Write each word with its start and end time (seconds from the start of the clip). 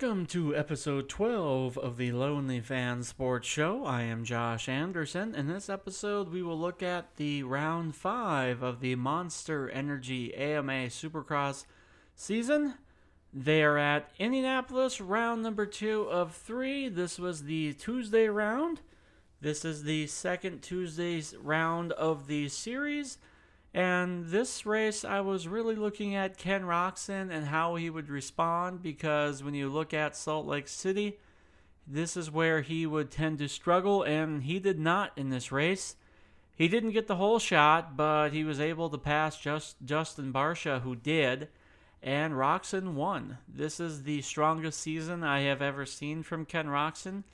Welcome 0.00 0.26
to 0.26 0.54
episode 0.54 1.08
12 1.08 1.76
of 1.76 1.96
the 1.96 2.12
Lonely 2.12 2.60
Fan 2.60 3.02
Sports 3.02 3.48
Show. 3.48 3.84
I 3.84 4.02
am 4.02 4.22
Josh 4.22 4.68
Anderson. 4.68 5.34
In 5.34 5.48
this 5.48 5.68
episode, 5.68 6.28
we 6.28 6.40
will 6.40 6.56
look 6.56 6.84
at 6.84 7.16
the 7.16 7.42
round 7.42 7.96
5 7.96 8.62
of 8.62 8.78
the 8.78 8.94
Monster 8.94 9.68
Energy 9.68 10.32
AMA 10.36 10.86
Supercross 10.86 11.64
season. 12.14 12.74
They 13.34 13.64
are 13.64 13.76
at 13.76 14.12
Indianapolis, 14.20 15.00
round 15.00 15.42
number 15.42 15.66
2 15.66 16.02
of 16.02 16.32
3. 16.32 16.90
This 16.90 17.18
was 17.18 17.42
the 17.42 17.72
Tuesday 17.72 18.28
round. 18.28 18.82
This 19.40 19.64
is 19.64 19.82
the 19.82 20.06
second 20.06 20.62
Tuesday's 20.62 21.34
round 21.42 21.90
of 21.90 22.28
the 22.28 22.48
series. 22.48 23.18
And 23.74 24.26
this 24.26 24.64
race, 24.64 25.04
I 25.04 25.20
was 25.20 25.46
really 25.46 25.74
looking 25.74 26.14
at 26.14 26.38
Ken 26.38 26.62
Roczen 26.62 27.30
and 27.30 27.46
how 27.46 27.74
he 27.76 27.90
would 27.90 28.08
respond 28.08 28.82
because 28.82 29.42
when 29.42 29.54
you 29.54 29.68
look 29.68 29.92
at 29.92 30.16
Salt 30.16 30.46
Lake 30.46 30.68
City, 30.68 31.18
this 31.86 32.16
is 32.16 32.30
where 32.30 32.62
he 32.62 32.86
would 32.86 33.10
tend 33.10 33.38
to 33.38 33.48
struggle, 33.48 34.02
and 34.02 34.42
he 34.42 34.58
did 34.58 34.78
not 34.78 35.12
in 35.16 35.30
this 35.30 35.50
race. 35.50 35.96
He 36.54 36.68
didn't 36.68 36.90
get 36.90 37.06
the 37.06 37.16
holeshot, 37.16 37.96
but 37.96 38.30
he 38.30 38.44
was 38.44 38.60
able 38.60 38.90
to 38.90 38.98
pass 38.98 39.38
just 39.38 39.76
Justin 39.84 40.32
Barcia, 40.32 40.82
who 40.82 40.96
did, 40.96 41.48
and 42.02 42.34
Roczen 42.34 42.94
won. 42.94 43.38
This 43.48 43.80
is 43.80 44.02
the 44.02 44.22
strongest 44.22 44.80
season 44.80 45.24
I 45.24 45.40
have 45.42 45.62
ever 45.62 45.86
seen 45.86 46.22
from 46.22 46.44
Ken 46.44 46.66
Roczen. 46.66 47.24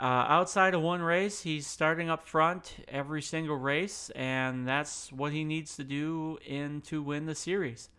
Uh, 0.00 0.24
outside 0.28 0.74
of 0.74 0.80
one 0.80 1.02
race, 1.02 1.42
he's 1.42 1.66
starting 1.66 2.08
up 2.08 2.26
front 2.26 2.76
every 2.88 3.20
single 3.20 3.56
race, 3.56 4.10
and 4.16 4.66
that's 4.66 5.12
what 5.12 5.32
he 5.32 5.44
needs 5.44 5.76
to 5.76 5.84
do 5.84 6.38
in 6.46 6.80
to 6.80 7.02
win 7.02 7.26
the 7.26 7.34
series. 7.34 7.90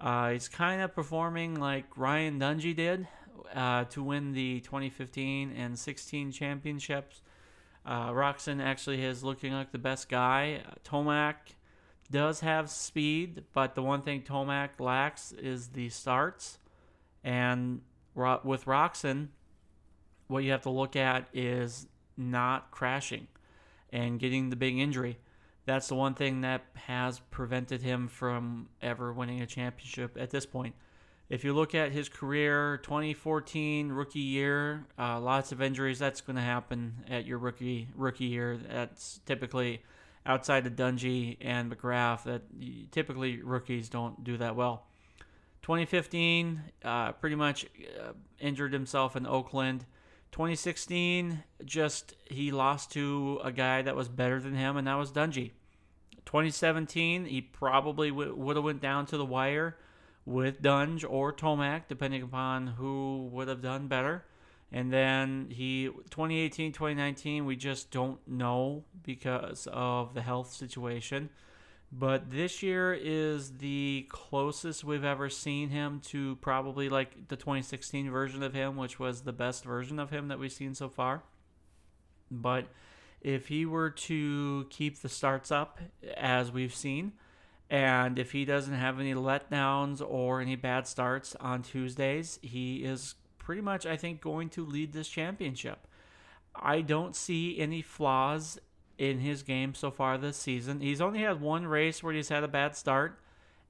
Uh, 0.00 0.30
he's 0.30 0.48
kind 0.48 0.80
of 0.80 0.94
performing 0.94 1.54
like 1.54 1.84
Ryan 1.96 2.40
Dungey 2.40 2.74
did 2.74 3.06
uh, 3.54 3.84
to 3.84 4.02
win 4.02 4.32
the 4.32 4.60
2015 4.60 5.52
and 5.52 5.78
16 5.78 6.32
championships. 6.32 7.20
Uh, 7.84 8.10
Roczen 8.10 8.62
actually 8.62 9.04
is 9.04 9.22
looking 9.22 9.52
like 9.52 9.72
the 9.72 9.78
best 9.78 10.08
guy. 10.08 10.62
Tomac 10.84 11.34
does 12.10 12.40
have 12.40 12.70
speed, 12.70 13.44
but 13.52 13.74
the 13.74 13.82
one 13.82 14.02
thing 14.02 14.22
Tomac 14.22 14.80
lacks 14.80 15.32
is 15.32 15.68
the 15.68 15.88
starts. 15.90 16.58
And 17.22 17.82
with 18.14 18.64
Roczen, 18.64 19.28
what 20.28 20.44
you 20.44 20.50
have 20.50 20.62
to 20.62 20.70
look 20.70 20.96
at 20.96 21.28
is 21.32 21.86
not 22.16 22.70
crashing 22.70 23.26
and 23.90 24.18
getting 24.18 24.50
the 24.50 24.56
big 24.56 24.78
injury. 24.78 25.18
That's 25.64 25.88
the 25.88 25.94
one 25.94 26.14
thing 26.14 26.42
that 26.42 26.64
has 26.74 27.20
prevented 27.30 27.82
him 27.82 28.08
from 28.08 28.68
ever 28.80 29.12
winning 29.12 29.42
a 29.42 29.46
championship 29.46 30.16
at 30.18 30.30
this 30.30 30.46
point. 30.46 30.74
If 31.28 31.42
you 31.42 31.54
look 31.54 31.74
at 31.74 31.90
his 31.90 32.08
career, 32.08 32.76
2014 32.84 33.90
rookie 33.90 34.20
year, 34.20 34.86
uh, 34.96 35.18
lots 35.18 35.50
of 35.50 35.60
injuries. 35.60 35.98
That's 35.98 36.20
going 36.20 36.36
to 36.36 36.42
happen 36.42 37.04
at 37.10 37.26
your 37.26 37.38
rookie 37.38 37.88
rookie 37.96 38.26
year. 38.26 38.56
That's 38.56 39.20
typically 39.26 39.82
outside 40.24 40.66
of 40.68 40.74
Dungey 40.74 41.36
and 41.40 41.74
McGrath. 41.74 42.22
That 42.24 42.42
typically 42.92 43.42
rookies 43.42 43.88
don't 43.88 44.22
do 44.22 44.36
that 44.36 44.54
well. 44.54 44.86
2015, 45.62 46.62
uh, 46.84 47.10
pretty 47.12 47.34
much 47.34 47.66
uh, 48.00 48.12
injured 48.38 48.72
himself 48.72 49.16
in 49.16 49.26
Oakland. 49.26 49.84
2016, 50.36 51.44
just 51.64 52.14
he 52.26 52.52
lost 52.52 52.92
to 52.92 53.40
a 53.42 53.50
guy 53.50 53.80
that 53.80 53.96
was 53.96 54.06
better 54.06 54.38
than 54.38 54.54
him, 54.54 54.76
and 54.76 54.86
that 54.86 54.96
was 54.96 55.10
Dungey. 55.10 55.52
2017, 56.26 57.24
he 57.24 57.40
probably 57.40 58.10
w- 58.10 58.34
would 58.34 58.56
have 58.56 58.64
went 58.66 58.82
down 58.82 59.06
to 59.06 59.16
the 59.16 59.24
wire 59.24 59.78
with 60.26 60.60
Dunge 60.60 61.04
or 61.04 61.32
Tomac, 61.32 61.84
depending 61.88 62.20
upon 62.20 62.66
who 62.66 63.30
would 63.32 63.48
have 63.48 63.62
done 63.62 63.88
better. 63.88 64.26
And 64.70 64.92
then 64.92 65.46
he 65.48 65.86
2018, 66.10 66.70
2019, 66.70 67.46
we 67.46 67.56
just 67.56 67.90
don't 67.90 68.20
know 68.28 68.84
because 69.02 69.66
of 69.72 70.12
the 70.12 70.20
health 70.20 70.52
situation. 70.52 71.30
But 71.92 72.30
this 72.30 72.62
year 72.62 72.92
is 72.92 73.58
the 73.58 74.06
closest 74.08 74.84
we've 74.84 75.04
ever 75.04 75.30
seen 75.30 75.70
him 75.70 76.00
to 76.06 76.36
probably 76.36 76.88
like 76.88 77.28
the 77.28 77.36
2016 77.36 78.10
version 78.10 78.42
of 78.42 78.52
him, 78.54 78.76
which 78.76 78.98
was 78.98 79.22
the 79.22 79.32
best 79.32 79.64
version 79.64 79.98
of 79.98 80.10
him 80.10 80.28
that 80.28 80.38
we've 80.38 80.52
seen 80.52 80.74
so 80.74 80.88
far. 80.88 81.22
But 82.30 82.66
if 83.20 83.48
he 83.48 83.66
were 83.66 83.90
to 83.90 84.66
keep 84.68 84.98
the 85.00 85.08
starts 85.08 85.50
up 85.50 85.78
as 86.16 86.50
we've 86.50 86.74
seen, 86.74 87.12
and 87.70 88.18
if 88.18 88.32
he 88.32 88.44
doesn't 88.44 88.74
have 88.74 89.00
any 89.00 89.14
letdowns 89.14 90.00
or 90.06 90.40
any 90.40 90.56
bad 90.56 90.86
starts 90.86 91.34
on 91.36 91.62
Tuesdays, 91.62 92.38
he 92.42 92.84
is 92.84 93.14
pretty 93.38 93.62
much, 93.62 93.86
I 93.86 93.96
think, 93.96 94.20
going 94.20 94.48
to 94.50 94.64
lead 94.64 94.92
this 94.92 95.08
championship. 95.08 95.86
I 96.54 96.80
don't 96.80 97.14
see 97.14 97.58
any 97.58 97.82
flaws 97.82 98.58
in 98.98 99.18
his 99.18 99.42
game 99.42 99.74
so 99.74 99.90
far 99.90 100.18
this 100.18 100.36
season. 100.36 100.80
He's 100.80 101.00
only 101.00 101.20
had 101.20 101.40
one 101.40 101.66
race 101.66 102.02
where 102.02 102.14
he's 102.14 102.28
had 102.28 102.44
a 102.44 102.48
bad 102.48 102.76
start, 102.76 103.18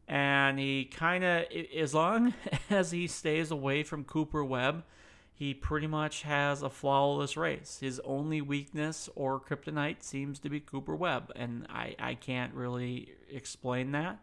and 0.08 0.58
he 0.58 0.84
kind 0.84 1.24
of, 1.24 1.44
as 1.76 1.94
long 1.94 2.34
as 2.70 2.90
he 2.90 3.06
stays 3.06 3.50
away 3.50 3.82
from 3.82 4.04
Cooper 4.04 4.44
Webb, 4.44 4.84
he 5.32 5.52
pretty 5.52 5.86
much 5.86 6.22
has 6.22 6.62
a 6.62 6.70
flawless 6.70 7.36
race. 7.36 7.78
His 7.80 8.00
only 8.04 8.40
weakness 8.40 9.08
or 9.14 9.38
kryptonite 9.38 10.02
seems 10.02 10.38
to 10.38 10.48
be 10.48 10.60
Cooper 10.60 10.96
Webb, 10.96 11.30
and 11.36 11.66
I, 11.68 11.94
I 11.98 12.14
can't 12.14 12.54
really 12.54 13.12
explain 13.30 13.92
that. 13.92 14.18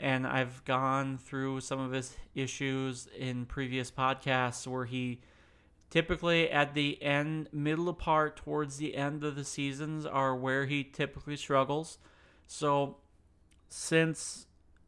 And 0.00 0.26
I've 0.26 0.64
gone 0.64 1.18
through 1.18 1.60
some 1.60 1.80
of 1.80 1.92
his 1.92 2.16
issues 2.34 3.08
in 3.18 3.44
previous 3.44 3.90
podcasts 3.90 4.66
where 4.66 4.84
he 4.84 5.20
typically 5.90 6.50
at 6.50 6.74
the 6.74 7.02
end, 7.02 7.48
middle 7.52 7.92
part 7.92 8.36
towards 8.36 8.76
the 8.76 8.96
end 8.96 9.24
of 9.24 9.36
the 9.36 9.44
seasons 9.44 10.04
are 10.06 10.36
where 10.36 10.66
he 10.66 10.84
typically 10.84 11.36
struggles. 11.36 11.98
So 12.46 12.96
since 13.68 14.46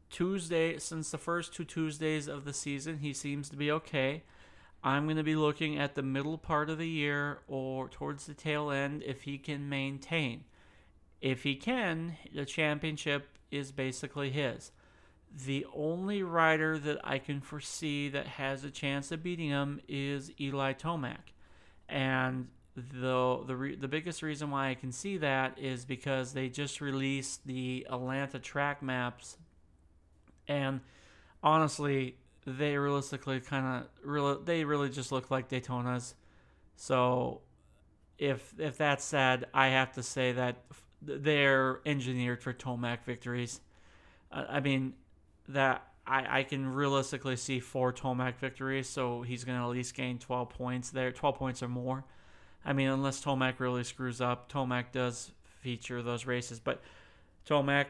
Tuesday, 0.09 0.77
since 0.77 1.11
the 1.11 1.17
first 1.17 1.53
two 1.53 1.63
Tuesdays 1.65 2.27
of 2.27 2.45
the 2.45 2.53
season, 2.53 2.99
he 2.99 3.13
seems 3.13 3.49
to 3.49 3.55
be 3.55 3.71
okay. 3.71 4.23
I'm 4.83 5.05
going 5.05 5.17
to 5.17 5.23
be 5.23 5.35
looking 5.35 5.77
at 5.77 5.95
the 5.95 6.01
middle 6.01 6.37
part 6.37 6.69
of 6.69 6.79
the 6.79 6.89
year 6.89 7.39
or 7.47 7.87
towards 7.87 8.25
the 8.25 8.33
tail 8.33 8.71
end 8.71 9.03
if 9.05 9.21
he 9.21 9.37
can 9.37 9.69
maintain. 9.69 10.43
If 11.21 11.43
he 11.43 11.55
can, 11.55 12.17
the 12.33 12.45
championship 12.45 13.37
is 13.51 13.71
basically 13.71 14.31
his. 14.31 14.71
The 15.33 15.65
only 15.73 16.23
rider 16.23 16.77
that 16.79 16.99
I 17.03 17.17
can 17.19 17.39
foresee 17.39 18.09
that 18.09 18.27
has 18.27 18.63
a 18.63 18.71
chance 18.71 19.11
of 19.11 19.23
beating 19.23 19.49
him 19.49 19.79
is 19.87 20.31
Eli 20.39 20.73
Tomac. 20.73 21.33
And 21.87 22.47
the 22.75 23.43
the 23.45 23.55
re, 23.55 23.75
the 23.75 23.87
biggest 23.87 24.21
reason 24.21 24.49
why 24.49 24.69
I 24.69 24.75
can 24.75 24.91
see 24.91 25.17
that 25.17 25.59
is 25.59 25.85
because 25.85 26.33
they 26.33 26.49
just 26.49 26.79
released 26.81 27.45
the 27.45 27.85
Atlanta 27.89 28.39
track 28.39 28.81
maps, 28.81 29.37
and 30.47 30.79
honestly, 31.43 32.15
they 32.45 32.77
realistically 32.77 33.39
kind 33.41 33.83
of 33.83 34.07
really 34.07 34.37
they 34.45 34.63
really 34.63 34.89
just 34.89 35.11
look 35.11 35.29
like 35.29 35.49
Daytonas. 35.49 36.13
So, 36.77 37.41
if 38.17 38.53
if 38.57 38.77
that's 38.77 39.03
said, 39.03 39.47
I 39.53 39.67
have 39.69 39.91
to 39.93 40.03
say 40.03 40.31
that 40.31 40.63
they're 41.01 41.81
engineered 41.85 42.41
for 42.41 42.53
Tomac 42.53 43.03
victories. 43.03 43.59
Uh, 44.31 44.45
I 44.47 44.59
mean, 44.61 44.93
that 45.49 45.87
I, 46.05 46.39
I 46.39 46.43
can 46.43 46.73
realistically 46.73 47.35
see 47.35 47.59
four 47.59 47.93
Tomac 47.93 48.37
victories, 48.37 48.89
so 48.89 49.21
he's 49.21 49.43
going 49.43 49.57
to 49.57 49.63
at 49.63 49.69
least 49.69 49.93
gain 49.93 50.19
12 50.19 50.49
points 50.49 50.89
there, 50.89 51.11
12 51.11 51.35
points 51.35 51.63
or 51.63 51.67
more. 51.67 52.03
I 52.65 52.73
mean, 52.73 52.89
unless 52.89 53.23
Tomac 53.23 53.59
really 53.59 53.83
screws 53.83 54.21
up, 54.21 54.51
Tomac 54.51 54.91
does 54.91 55.31
feature 55.61 56.01
those 56.01 56.25
races, 56.25 56.59
but 56.59 56.81
Tomac, 57.47 57.85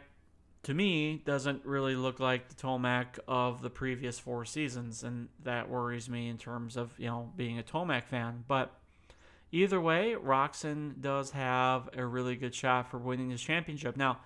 to 0.63 0.73
me, 0.73 1.21
doesn't 1.25 1.65
really 1.65 1.95
look 1.95 2.19
like 2.19 2.47
the 2.47 2.55
Tomac 2.55 3.19
of 3.27 3.61
the 3.61 3.69
previous 3.69 4.19
four 4.19 4.45
seasons, 4.45 5.03
and 5.03 5.29
that 5.43 5.69
worries 5.69 6.09
me 6.09 6.29
in 6.29 6.37
terms 6.37 6.77
of 6.77 6.93
you 6.97 7.07
know 7.07 7.31
being 7.35 7.59
a 7.59 7.63
Tomac 7.63 8.03
fan. 8.05 8.43
But 8.47 8.71
either 9.51 9.81
way, 9.81 10.15
Roczen 10.15 11.01
does 11.01 11.31
have 11.31 11.89
a 11.97 12.05
really 12.05 12.35
good 12.35 12.53
shot 12.53 12.89
for 12.89 12.97
winning 12.97 13.29
this 13.29 13.41
championship. 13.41 13.97
Now 13.97 14.19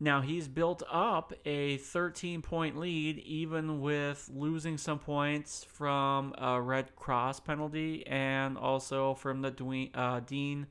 now 0.00 0.20
he's 0.20 0.48
built 0.48 0.82
up 0.90 1.32
a 1.44 1.76
13 1.78 2.42
point 2.42 2.78
lead, 2.78 3.18
even 3.18 3.80
with 3.80 4.30
losing 4.34 4.76
some 4.76 4.98
points 4.98 5.64
from 5.64 6.34
a 6.38 6.60
red 6.60 6.94
cross 6.96 7.40
penalty 7.40 8.06
and 8.06 8.58
also 8.58 9.14
from 9.14 9.42
the 9.42 9.50
Dwayne, 9.50 9.90
uh, 9.94 10.20
Dean 10.20 10.66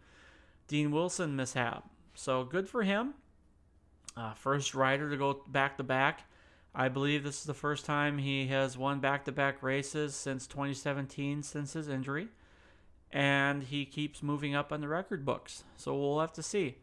Dean 0.68 0.92
Wilson 0.92 1.36
mishap. 1.36 1.90
So 2.14 2.44
good 2.44 2.68
for 2.68 2.84
him. 2.84 3.14
Uh, 4.16 4.34
first 4.34 4.76
rider 4.76 5.10
to 5.10 5.18
go 5.18 5.42
back 5.48 5.78
to 5.78 5.84
back. 5.84 6.24
I 6.74 6.88
believe 6.88 7.24
this 7.24 7.40
is 7.40 7.46
the 7.46 7.54
first 7.54 7.86
time 7.86 8.18
he 8.18 8.48
has 8.48 8.78
won 8.78 9.00
back 9.00 9.26
to 9.26 9.32
back 9.32 9.62
races 9.62 10.16
since 10.16 10.48
2017, 10.48 11.44
since 11.44 11.74
his 11.74 11.90
injury. 11.90 12.30
And 13.12 13.64
he 13.64 13.86
keeps 13.86 14.24
moving 14.24 14.56
up 14.56 14.72
on 14.72 14.80
the 14.80 14.88
record 14.88 15.26
books. 15.26 15.66
So 15.76 15.94
we'll 15.98 16.22
have 16.22 16.32
to 16.34 16.44
see. 16.44 16.78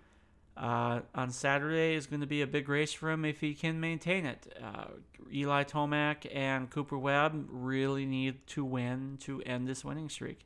Uh, 0.59 1.03
on 1.15 1.31
Saturday 1.31 1.95
is 1.95 2.09
going 2.09 2.21
to 2.21 2.27
be 2.27 2.43
a 2.43 2.47
big 2.47 2.69
race 2.69 2.93
for 2.93 3.11
him 3.13 3.25
if 3.25 3.41
he 3.41 3.55
can 3.55 3.79
maintain 3.79 4.27
it. 4.27 4.53
Uh, 4.61 4.87
Eli 5.33 5.63
Tomac 5.63 6.27
and 6.35 6.69
Cooper 6.69 6.99
Webb 6.99 7.47
really 7.49 8.05
need 8.05 8.45
to 8.49 8.65
win 8.65 9.19
to 9.21 9.41
end 9.43 9.69
this 9.69 9.85
winning 9.85 10.09
streak. 10.09 10.41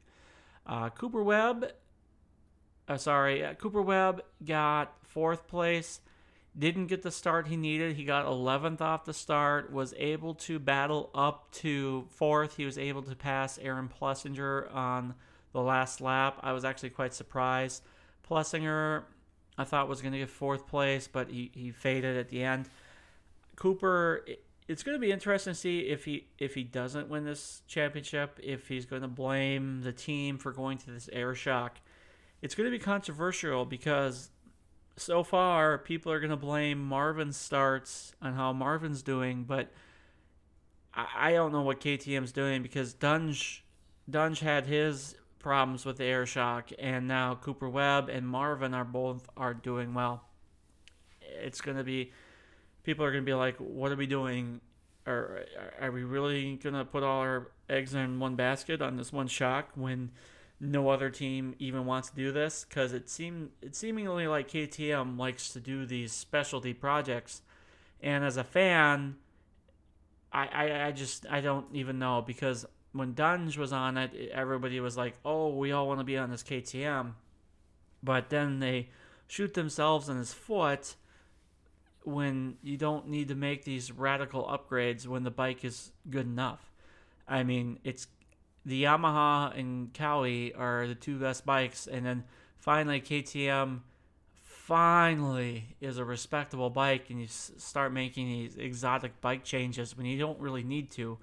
Uh, 0.67 0.91
Cooper 0.91 1.23
Webb, 1.23 1.73
uh, 2.89 2.99
sorry, 2.99 3.43
uh, 3.43 3.55
Cooper 3.55 3.81
Webb 3.81 4.23
got 4.45 4.93
fourth 5.03 5.49
place. 5.49 6.01
Didn't 6.59 6.89
get 6.89 7.01
the 7.01 7.11
start 7.11 7.47
he 7.47 7.57
needed. 7.57 7.97
He 7.97 8.05
got 8.05 8.27
11th 8.27 8.83
off 8.83 9.07
the 9.07 9.15
start. 9.15 9.73
Was 9.73 9.95
able 9.97 10.35
to 10.35 10.59
battle 10.59 11.09
up 11.15 11.51
to 11.53 12.05
fourth. 12.11 12.59
He 12.59 12.67
was 12.67 12.77
able 12.77 13.03
to 13.05 13.17
pass 13.17 13.57
Aaron 13.57 13.89
Plessinger 13.89 14.71
on 14.75 15.15
the 15.53 15.63
last 15.63 16.03
lap. 16.03 16.39
I 16.43 16.53
was 16.53 16.67
actually 16.67 16.91
quite 16.91 17.15
surprised. 17.15 17.83
Plessinger 18.29 19.05
I 19.59 19.65
thought 19.65 19.89
was 19.89 20.01
going 20.01 20.13
to 20.13 20.19
get 20.19 20.31
fourth 20.31 20.67
place, 20.67 21.09
but 21.09 21.31
he, 21.31 21.51
he 21.55 21.71
faded 21.71 22.17
at 22.17 22.29
the 22.29 22.43
end. 22.43 22.69
Cooper, 23.57 24.25
it's 24.67 24.83
going 24.83 24.97
to 24.97 25.01
be 25.01 25.13
interesting 25.13 25.53
to 25.53 25.59
see 25.59 25.81
if 25.81 26.05
he 26.05 26.27
if 26.39 26.55
he 26.55 26.65
doesn't 26.65 27.09
win 27.09 27.25
this 27.25 27.63
championship, 27.67 28.39
if 28.43 28.69
he's 28.69 28.87
going 28.87 29.03
to 29.03 29.09
blame 29.09 29.83
the 29.83 29.93
team 29.93 30.39
for 30.39 30.53
going 30.53 30.79
to 30.79 30.91
this 30.91 31.09
air 31.13 31.35
shock. 31.35 31.79
It's 32.41 32.55
going 32.55 32.71
to 32.71 32.77
be 32.77 32.83
controversial 32.83 33.65
because 33.65 34.31
so 34.97 35.23
far 35.23 35.79
people 35.79 36.11
are 36.13 36.21
going 36.21 36.31
to 36.31 36.37
blame 36.37 36.79
Marvin's 36.83 37.37
starts 37.37 38.15
on 38.21 38.35
how 38.35 38.53
Marvin's 38.53 39.03
doing, 39.03 39.45
but 39.45 39.71
I, 40.95 41.07
I 41.17 41.33
don't 41.33 41.53
know 41.53 41.63
what 41.63 41.81
KTM's 41.81 42.33
doing 42.33 42.63
because 42.63 42.95
Dunge 42.95 43.65
Dunge 44.09 44.41
had 44.41 44.67
his 44.67 45.15
problems 45.43 45.85
with 45.85 45.99
the 45.99 46.05
air 46.05 46.27
shock, 46.27 46.71
and 46.79 47.07
now 47.07 47.35
Cooper 47.35 47.69
Webb 47.69 48.09
and 48.09 48.27
Marvin 48.27 48.75
are 48.75 48.85
both 48.85 49.29
are 49.37 49.55
doing 49.55 49.95
well. 49.95 50.25
It's 51.21 51.61
gonna 51.61 51.85
be 51.85 52.13
people 52.83 53.05
are 53.05 53.11
gonna 53.11 53.23
be 53.23 53.35
like, 53.35 53.57
"What 53.57 53.93
are 53.93 53.97
we 53.97 54.07
doing? 54.07 54.61
Are 55.07 55.45
are 55.81 55.91
we 55.91 56.05
really 56.05 56.57
gonna 56.57 56.85
put 56.85 57.03
all 57.03 57.21
our 57.21 57.51
eggs 57.69 57.95
in 57.95 58.21
one 58.21 58.37
basket 58.37 58.81
on 58.81 58.97
this 58.97 59.13
one 59.13 59.27
shock 59.27 59.71
when 59.75 60.13
no 60.61 60.89
other 60.91 61.11
team 61.11 61.55
even 61.59 61.87
wants 61.87 62.11
to 62.11 62.17
do 62.17 62.33
this?" 62.33 62.65
Because 62.65 62.93
it 62.93 63.09
seem 63.09 63.51
it 63.61 63.75
seemingly 63.75 64.27
like 64.27 64.49
KTM 64.49 65.19
likes 65.19 65.53
to 65.53 65.61
do 65.61 65.85
these 65.87 66.13
specialty 66.13 66.73
projects, 66.73 67.43
and 68.01 68.25
as 68.25 68.37
a 68.37 68.45
fan, 68.45 69.17
I 70.33 70.47
I, 70.47 70.87
I 70.87 70.93
just 70.93 71.27
I 71.31 71.41
don't 71.41 71.67
even 71.75 71.99
know 71.99 72.23
because 72.23 72.67
when 72.93 73.15
Dunge 73.15 73.57
was 73.57 73.73
on 73.73 73.97
it, 73.97 74.31
everybody 74.33 74.81
was 74.81 74.97
like, 74.97 75.15
"Oh, 75.25 75.49
we 75.57 75.73
all 75.73 75.89
want 75.89 76.01
to 76.01 76.05
be 76.05 76.17
on 76.17 76.31
this 76.31 76.43
KTM," 76.43 77.15
but 78.03 78.31
then 78.31 78.61
they 78.61 78.91
shoot 79.27 79.55
themselves 79.55 80.09
in 80.09 80.19
his 80.19 80.33
foot 80.35 80.97
when 82.05 82.57
you 82.63 82.77
don't 82.77 83.09
need 83.09 83.29
to 83.29 83.35
make 83.35 83.65
these 83.65 83.93
radical 83.93 84.45
upgrades 84.45 85.07
when 85.07 85.23
the 85.23 85.31
bike 85.31 85.65
is 85.65 85.93
good 86.11 86.27
enough. 86.27 86.71
I 87.29 87.45
mean, 87.45 87.79
it's 87.85 88.09
the 88.65 88.85
Yamaha 88.85 89.57
and 89.59 89.93
Kawi 89.93 90.53
are 90.59 90.87
the 90.87 90.95
two 90.95 91.19
best 91.19 91.47
bikes, 91.47 91.87
and 91.87 92.05
then 92.05 92.25
finally 92.59 93.01
KTM 93.01 93.81
finally 94.35 95.77
is 95.81 95.99
a 95.99 96.05
respectable 96.05 96.71
bike, 96.71 97.11
and 97.11 97.21
you 97.21 97.27
start 97.29 97.93
making 97.93 98.27
these 98.27 98.57
exotic 98.57 99.21
bike 99.21 99.45
changes 99.45 99.97
when 99.97 100.07
you 100.07 100.19
don't 100.19 100.39
really 100.39 100.63
need 100.63 100.91
to 100.91 101.19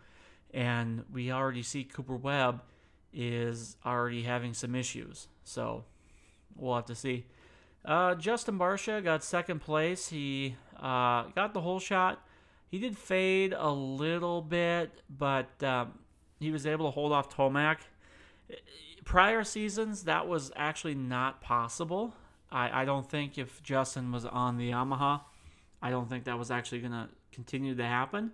and 0.53 1.03
we 1.11 1.31
already 1.31 1.63
see 1.63 1.83
Cooper 1.83 2.15
Webb 2.15 2.61
is 3.13 3.77
already 3.85 4.23
having 4.23 4.53
some 4.53 4.75
issues. 4.75 5.27
So 5.43 5.85
we'll 6.55 6.75
have 6.75 6.85
to 6.85 6.95
see. 6.95 7.25
Uh, 7.85 8.15
Justin 8.15 8.59
Barcia 8.59 9.03
got 9.03 9.23
second 9.23 9.59
place. 9.61 10.09
He 10.09 10.55
uh, 10.77 11.23
got 11.35 11.53
the 11.53 11.61
holeshot. 11.61 12.17
He 12.69 12.77
did 12.77 12.97
fade 12.97 13.53
a 13.57 13.71
little 13.71 14.41
bit, 14.41 15.01
but 15.09 15.63
um, 15.63 15.93
he 16.39 16.51
was 16.51 16.65
able 16.65 16.85
to 16.85 16.91
hold 16.91 17.11
off 17.11 17.35
Tomac. 17.35 17.77
Prior 19.05 19.43
seasons, 19.43 20.03
that 20.03 20.27
was 20.27 20.51
actually 20.55 20.93
not 20.93 21.41
possible. 21.41 22.13
I, 22.51 22.81
I 22.81 22.85
don't 22.85 23.09
think 23.09 23.37
if 23.37 23.63
Justin 23.63 24.11
was 24.11 24.25
on 24.25 24.57
the 24.57 24.71
Yamaha, 24.71 25.21
I 25.81 25.89
don't 25.89 26.09
think 26.09 26.25
that 26.25 26.37
was 26.37 26.51
actually 26.51 26.79
going 26.79 26.91
to 26.91 27.09
continue 27.31 27.75
to 27.75 27.85
happen. 27.85 28.31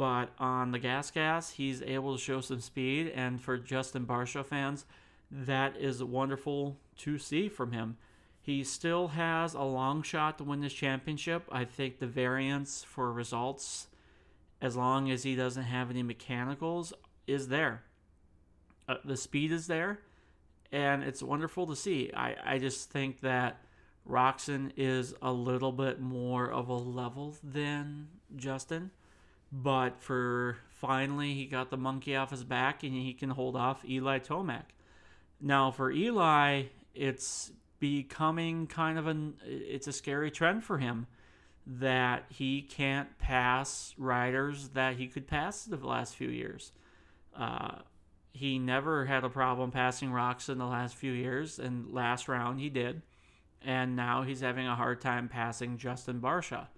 But 0.00 0.30
on 0.38 0.72
the 0.72 0.80
GasGas, 0.80 1.56
he's 1.56 1.82
able 1.82 2.16
to 2.16 2.22
show 2.22 2.40
some 2.40 2.62
speed, 2.62 3.12
and 3.14 3.38
for 3.38 3.58
Justin 3.58 4.06
Barcia 4.06 4.42
fans, 4.42 4.86
that 5.30 5.76
is 5.76 6.02
wonderful 6.02 6.78
to 7.00 7.18
see 7.18 7.50
from 7.50 7.72
him. 7.72 7.98
He 8.40 8.64
still 8.64 9.08
has 9.08 9.52
a 9.52 9.60
long 9.60 10.02
shot 10.02 10.38
to 10.38 10.44
win 10.44 10.62
this 10.62 10.72
championship. 10.72 11.42
I 11.52 11.66
think 11.66 11.98
the 11.98 12.06
variance 12.06 12.82
for 12.82 13.12
results, 13.12 13.88
as 14.62 14.74
long 14.74 15.10
as 15.10 15.24
he 15.24 15.36
doesn't 15.36 15.64
have 15.64 15.90
any 15.90 16.02
mechanicals, 16.02 16.94
is 17.26 17.48
there. 17.48 17.82
Uh, 18.88 18.94
the 19.04 19.18
speed 19.18 19.52
is 19.52 19.66
there, 19.66 20.00
and 20.72 21.02
it's 21.02 21.22
wonderful 21.22 21.66
to 21.66 21.76
see. 21.76 22.10
I, 22.16 22.36
I 22.54 22.58
just 22.58 22.88
think 22.88 23.20
that 23.20 23.60
Roczen 24.08 24.72
is 24.78 25.12
a 25.20 25.30
little 25.30 25.72
bit 25.72 26.00
more 26.00 26.50
of 26.50 26.70
a 26.70 26.74
level 26.74 27.36
than 27.44 28.08
Justin. 28.34 28.92
But 29.52 30.00
for 30.00 30.58
finally, 30.68 31.34
he 31.34 31.46
got 31.46 31.70
the 31.70 31.76
monkey 31.76 32.14
off 32.14 32.30
his 32.30 32.44
back 32.44 32.82
and 32.82 32.92
he 32.92 33.12
can 33.12 33.30
hold 33.30 33.56
off 33.56 33.84
Eli 33.84 34.18
Tomac. 34.18 34.74
Now, 35.40 35.70
for 35.70 35.90
Eli, 35.90 36.64
it's 36.94 37.50
becoming 37.80 38.66
kind 38.66 38.98
of 38.98 39.06
an 39.06 39.34
it's 39.44 39.86
a 39.86 39.92
scary 39.92 40.30
trend 40.30 40.62
for 40.62 40.78
him 40.78 41.06
that 41.66 42.24
he 42.28 42.62
can't 42.62 43.18
pass 43.18 43.94
riders 43.96 44.68
that 44.70 44.96
he 44.96 45.06
could 45.06 45.26
pass 45.26 45.64
the 45.64 45.76
last 45.76 46.14
few 46.14 46.28
years. 46.28 46.72
Uh, 47.36 47.76
he 48.32 48.58
never 48.58 49.06
had 49.06 49.24
a 49.24 49.28
problem 49.28 49.70
passing 49.70 50.10
Roczen 50.10 50.58
the 50.58 50.64
last 50.64 50.94
few 50.94 51.12
years, 51.12 51.58
and 51.58 51.92
last 51.92 52.28
round 52.28 52.60
he 52.60 52.68
did, 52.68 53.02
and 53.62 53.96
now 53.96 54.22
he's 54.22 54.40
having 54.40 54.66
a 54.66 54.76
hard 54.76 55.00
time 55.00 55.28
passing 55.28 55.78
Justin 55.78 56.20
Barcia. 56.20 56.68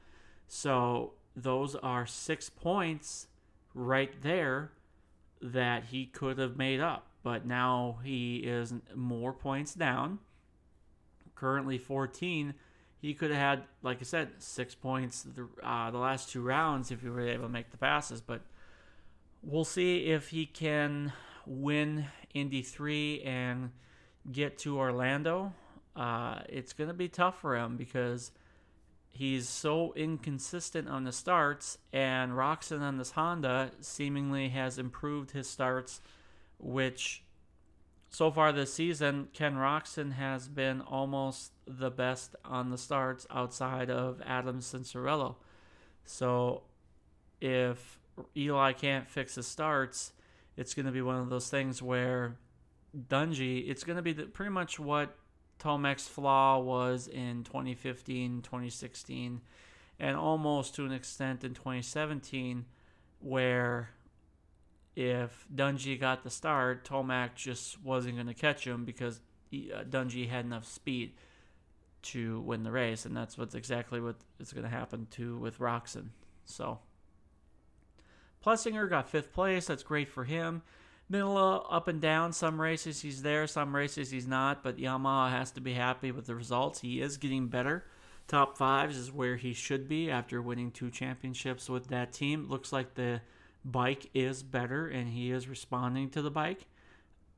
So 0.49 1.15
those 1.37 1.75
are 1.77 2.07
six 2.07 2.51
points 2.51 3.27
right 3.75 4.23
there 4.23 4.73
that 5.41 5.85
he 5.85 6.07
could 6.07 6.39
have 6.39 6.57
made 6.57 6.81
up. 6.81 7.07
But 7.23 7.47
now 7.47 7.99
he 8.05 8.39
is 8.39 8.75
more 8.95 9.33
points 9.33 9.75
down. 9.75 10.19
Currently 11.35 11.79
14. 11.79 12.55
He 13.01 13.15
could 13.15 13.31
have 13.31 13.39
had, 13.39 13.63
like 13.83 13.99
I 14.01 14.05
said, 14.05 14.31
six 14.39 14.75
points 14.75 15.23
the, 15.23 15.49
uh, 15.63 15.91
the 15.91 15.99
last 15.99 16.31
two 16.31 16.43
rounds 16.43 16.91
if 16.91 17.03
he 17.03 17.09
were 17.09 17.21
able 17.21 17.45
to 17.45 17.49
make 17.49 17.71
the 17.71 17.77
passes. 17.77 18.21
But 18.21 18.43
we'll 19.43 19.65
see 19.65 20.07
if 20.07 20.29
he 20.29 20.47
can 20.47 21.13
win 21.47 22.07
Indy 22.35 22.63
3 22.63 23.23
and 23.23 23.71
get 24.31 24.59
to 24.59 24.79
Orlando. 24.79 25.53
Uh, 25.97 26.41
it's 26.49 26.73
going 26.73 26.89
to 26.89 26.95
be 26.95 27.09
tough 27.09 27.41
for 27.41 27.57
him 27.57 27.77
because 27.77 28.31
he's 29.13 29.49
so 29.49 29.93
inconsistent 29.95 30.89
on 30.89 31.05
the 31.05 31.13
starts, 31.13 31.79
and 31.93 32.33
Roczen 32.33 32.81
on 32.81 32.97
this 32.99 33.13
Honda 33.13 33.71
seemingly 33.81 34.49
has 34.49 34.79
improved 34.79 35.31
his 35.31 35.49
starts, 35.49 36.01
which 36.59 37.23
so 38.09 38.31
far 38.31 38.53
this 38.53 38.75
season, 38.75 39.29
Ken 39.33 39.55
Roczen 39.55 40.13
has 40.13 40.49
been 40.49 40.81
almost 40.81 41.53
the 41.67 41.91
best 41.91 42.35
on 42.45 42.71
the 42.71 42.77
starts 42.77 43.27
outside 43.31 43.91
of 43.91 44.21
Adam 44.27 44.61
Cianciarulo. 44.61 45.37
So 46.05 46.63
if 47.41 47.99
Eli 48.37 48.73
can't 48.73 49.09
fix 49.09 49.37
his 49.37 49.47
starts, 49.47 50.13
it's 50.57 50.75
going 50.75 50.87
to 50.87 50.93
be 50.93 51.01
one 51.01 51.17
of 51.17 51.31
those 51.31 51.49
things 51.49 51.81
where 51.81 52.37
Dungey, 53.09 53.69
it's 53.71 53.85
going 53.85 53.97
to 53.97 54.03
be 54.03 54.13
the, 54.13 54.25
pretty 54.25 54.51
much 54.51 54.79
what 54.79 55.17
Tomac's 55.63 56.09
flaw 56.09 56.59
was 56.59 57.07
in 57.07 57.45
2015, 57.45 58.43
2016, 58.43 59.41
and 60.01 60.17
almost 60.17 60.75
to 60.75 60.85
an 60.85 60.93
extent 60.93 61.45
in 61.45 61.55
2017, 61.55 62.65
where 63.21 63.91
if 64.97 65.47
Dungey 65.55 65.99
got 65.99 66.25
the 66.25 66.31
start, 66.31 66.85
Tomac 66.85 67.35
just 67.37 67.81
wasn't 67.83 68.17
going 68.17 68.27
to 68.27 68.35
catch 68.35 68.67
him 68.67 68.85
because 68.85 69.21
he, 69.51 69.73
uh, 69.73 69.85
Dungey 69.85 70.29
had 70.29 70.45
enough 70.45 70.67
speed 70.67 71.13
to 72.03 72.41
win 72.41 72.65
the 72.65 72.73
race, 72.73 73.07
and 73.07 73.17
that's 73.17 73.39
what's 73.39 73.55
exactly 73.55 74.01
what 74.01 74.17
is 74.41 74.53
going 74.53 74.65
to 74.65 74.71
happen 74.71 75.07
to 75.13 75.39
with 75.39 75.61
Roczen. 75.61 76.09
So, 76.45 76.81
Plessinger 78.45 78.91
got 78.91 79.09
fifth 79.09 79.33
place. 79.33 79.67
That's 79.67 79.85
great 79.85 80.09
for 80.09 80.25
him. 80.25 80.63
Middle 81.09 81.67
up 81.69 81.89
and 81.89 82.01
down. 82.01 82.33
Some 82.33 82.61
races 82.61 83.03
he's 83.03 83.23
there, 83.23 83.47
some 83.47 83.75
races 83.75 84.11
he's 84.11 84.27
not. 84.27 84.63
But 84.63 84.79
Yamaha 84.79 85.31
has 85.31 85.51
to 85.53 85.61
be 85.61 85.75
happy 85.75 86.11
with 86.11 86.27
the 86.27 86.35
results. 86.35 86.81
He 86.81 87.01
is 87.01 87.17
getting 87.17 87.49
better. 87.49 87.85
Top 88.29 88.57
fives 88.57 88.97
is 88.97 89.13
where 89.13 89.37
he 89.37 89.53
should 89.53 89.89
be 89.89 90.11
after 90.11 90.41
winning 90.41 90.71
two 90.71 90.91
championships 90.91 91.69
with 91.69 91.89
that 91.89 92.13
team. 92.13 92.49
Looks 92.49 92.73
like 92.73 92.95
the 92.95 93.21
bike 93.65 94.11
is 94.15 94.43
better 94.43 94.89
and 94.89 95.09
he 95.09 95.31
is 95.31 95.49
responding 95.49 96.09
to 96.11 96.23
the 96.23 96.31
bike. 96.31 96.67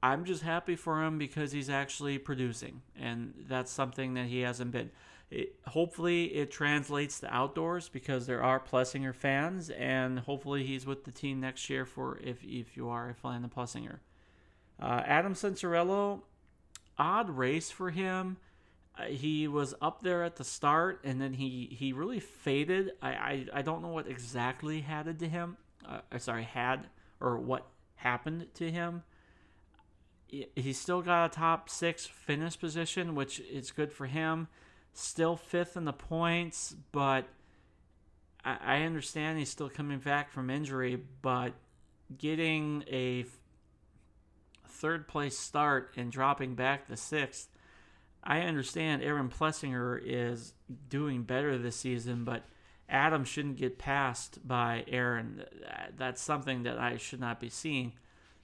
I'm 0.02 0.26
just 0.26 0.42
happy 0.42 0.76
for 0.76 1.02
him 1.02 1.16
because 1.16 1.50
he's 1.50 1.71
actually 1.71 2.18
producing, 2.18 2.83
and 2.94 3.33
that's 3.49 3.73
something 3.73 4.12
that 4.14 4.26
he 4.26 4.40
hasn't 4.40 4.71
been. 4.71 4.90
It, 5.31 5.57
hopefully 5.66 6.26
it 6.26 6.50
translates 6.50 7.21
to 7.21 7.35
outdoors 7.35 7.88
because 7.88 8.26
there 8.26 8.43
are 8.43 8.61
Plessinger 8.61 9.14
fans, 9.14 9.71
and 9.71 10.21
hopefully 10.21 10.64
he's 10.64 10.87
with 10.87 11.04
the 11.04 11.11
team 11.11 11.40
next 11.40 11.69
year 11.69 11.85
for 11.85 12.19
if 12.23 12.43
if 12.45 12.76
you 12.76 12.88
are 12.88 13.11
a 13.11 13.14
fan 13.14 13.45
of 13.45 13.54
Plessinger. 13.54 13.99
Uh, 14.81 15.02
Adam 15.07 15.35
Cianciarulo, 15.35 16.23
odd 16.99 17.31
race 17.31 17.71
for 17.71 17.90
him. 17.90 18.37
Uh, 18.97 19.04
he 19.04 19.49
was 19.49 19.75
up 19.81 20.02
there 20.02 20.23
at 20.23 20.37
the 20.37 20.45
start, 20.45 21.00
and 21.04 21.21
then 21.21 21.33
he 21.33 21.69
he 21.73 21.93
really 21.93 22.21
faded. 22.21 22.93
I 23.02 23.09
I, 23.09 23.47
I 23.54 23.62
don't 23.62 23.83
know 23.83 23.88
what 23.88 24.07
exactly 24.07 24.83
happened 24.83 25.19
to 25.21 25.28
him. 25.28 25.57
Uh, 25.87 26.19
sorry, 26.19 26.45
had 26.45 26.88
or 27.21 27.38
what 27.38 27.66
happened 27.97 28.47
to 28.54 28.71
him. 28.71 29.02
He 30.28 30.73
still 30.73 31.00
got 31.00 31.26
a 31.26 31.28
top 31.35 31.69
six 31.69 32.07
finish 32.07 32.59
position, 32.59 33.14
which 33.14 33.40
is 33.40 33.71
good 33.71 33.93
for 33.93 34.07
him 34.07 34.49
still 34.95 35.37
fifth 35.37 35.77
in 35.77 35.85
the 35.85 35.93
points, 35.93 36.75
but 36.93 37.27
I, 38.45 38.59
I 38.65 38.83
understand 38.83 39.39
he's 39.39 39.51
still 39.51 39.69
coming 39.69 39.99
back 39.99 40.31
from 40.31 40.51
injury, 40.51 40.99
but 41.21 41.53
getting 42.17 42.85
a 42.91 43.27
third 44.69 45.09
place 45.09 45.39
start 45.39 45.93
and 45.97 46.11
dropping 46.11 46.55
back 46.55 46.87
to 46.89 46.97
sixth, 46.97 47.49
I 48.23 48.41
understand 48.41 49.03
Aaron 49.03 49.29
Plessinger 49.29 50.01
is 50.03 50.55
doing 50.89 51.25
better 51.25 51.59
this 51.59 51.77
season, 51.77 52.25
but 52.25 52.45
Adam 52.89 53.25
shouldn't 53.25 53.57
get 53.57 53.79
passed 53.79 54.47
by 54.47 54.85
Aaron. 54.89 55.45
That's 55.97 56.23
something 56.23 56.63
that 56.63 56.79
I 56.79 56.97
should 56.97 57.21
not 57.21 57.41
be 57.41 57.51
seeing. 57.51 57.93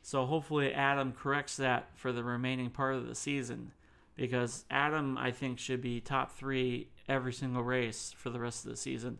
So 0.02 0.26
hopefully 0.26 0.72
Adam 0.72 1.12
corrects 1.12 1.56
that 1.56 1.90
for 1.94 2.12
the 2.12 2.24
remaining 2.24 2.70
part 2.70 2.94
of 2.94 3.06
the 3.06 3.14
season 3.14 3.72
because 4.20 4.66
Adam, 4.70 5.16
I 5.16 5.30
think, 5.30 5.58
should 5.58 5.80
be 5.80 5.98
top 5.98 6.36
three 6.36 6.88
every 7.08 7.32
single 7.32 7.62
race 7.62 8.14
for 8.14 8.28
the 8.28 8.38
rest 8.38 8.66
of 8.66 8.70
the 8.70 8.76
season. 8.76 9.16